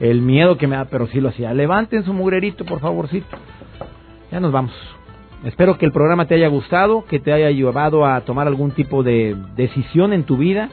El 0.00 0.22
miedo 0.22 0.56
que 0.56 0.66
me 0.66 0.76
da, 0.76 0.86
pero 0.86 1.06
sí 1.06 1.20
lo 1.20 1.28
hacía. 1.28 1.52
Levanten 1.52 2.04
su 2.04 2.12
mugrerito, 2.12 2.64
por 2.64 2.80
favorcito. 2.80 3.36
Ya 4.32 4.40
nos 4.40 4.52
vamos. 4.52 4.72
Espero 5.44 5.76
que 5.76 5.84
el 5.84 5.92
programa 5.92 6.26
te 6.26 6.34
haya 6.34 6.48
gustado, 6.48 7.04
que 7.04 7.20
te 7.20 7.32
haya 7.32 7.50
llevado 7.50 8.06
a 8.06 8.20
tomar 8.22 8.46
algún 8.46 8.70
tipo 8.70 9.02
de 9.02 9.36
decisión 9.54 10.12
en 10.12 10.24
tu 10.24 10.38
vida. 10.38 10.70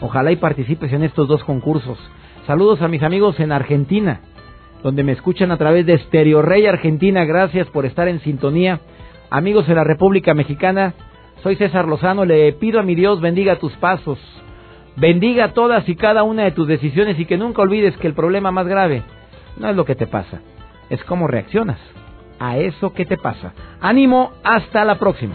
Ojalá 0.00 0.30
y 0.32 0.36
participes 0.36 0.92
en 0.92 1.02
estos 1.02 1.28
dos 1.28 1.42
concursos. 1.44 1.98
Saludos 2.46 2.82
a 2.82 2.88
mis 2.88 3.02
amigos 3.02 3.40
en 3.40 3.52
Argentina, 3.52 4.20
donde 4.82 5.04
me 5.04 5.12
escuchan 5.12 5.50
a 5.50 5.56
través 5.56 5.86
de 5.86 5.96
Stereo 5.98 6.42
Rey 6.42 6.66
Argentina. 6.66 7.24
Gracias 7.24 7.68
por 7.68 7.86
estar 7.86 8.08
en 8.08 8.20
sintonía. 8.20 8.80
Amigos 9.32 9.66
de 9.66 9.74
la 9.74 9.82
República 9.82 10.34
Mexicana, 10.34 10.92
soy 11.42 11.56
César 11.56 11.88
Lozano. 11.88 12.26
Le 12.26 12.52
pido 12.52 12.78
a 12.78 12.82
mi 12.82 12.94
Dios 12.94 13.22
bendiga 13.22 13.58
tus 13.58 13.72
pasos, 13.78 14.18
bendiga 14.96 15.54
todas 15.54 15.88
y 15.88 15.96
cada 15.96 16.22
una 16.22 16.44
de 16.44 16.50
tus 16.50 16.68
decisiones 16.68 17.18
y 17.18 17.24
que 17.24 17.38
nunca 17.38 17.62
olvides 17.62 17.96
que 17.96 18.06
el 18.06 18.12
problema 18.12 18.50
más 18.50 18.68
grave 18.68 19.02
no 19.56 19.70
es 19.70 19.74
lo 19.74 19.86
que 19.86 19.94
te 19.94 20.06
pasa, 20.06 20.42
es 20.90 21.02
cómo 21.04 21.28
reaccionas 21.28 21.78
a 22.38 22.58
eso 22.58 22.92
que 22.92 23.06
te 23.06 23.16
pasa. 23.16 23.54
Ánimo, 23.80 24.32
hasta 24.44 24.84
la 24.84 24.98
próxima. 24.98 25.34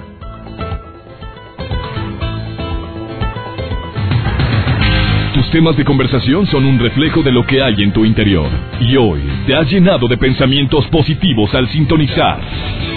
Tus 5.33 5.49
temas 5.49 5.75
de 5.75 5.85
conversación 5.85 6.45
son 6.45 6.65
un 6.65 6.77
reflejo 6.77 7.23
de 7.23 7.31
lo 7.31 7.43
que 7.47 7.63
hay 7.63 7.81
en 7.81 7.91
tu 7.93 8.05
interior. 8.05 8.47
Y 8.79 8.95
hoy 8.95 9.23
te 9.47 9.55
has 9.55 9.67
llenado 9.71 10.07
de 10.07 10.17
pensamientos 10.17 10.85
positivos 10.89 11.51
al 11.55 11.67
sintonizar. 11.69 12.96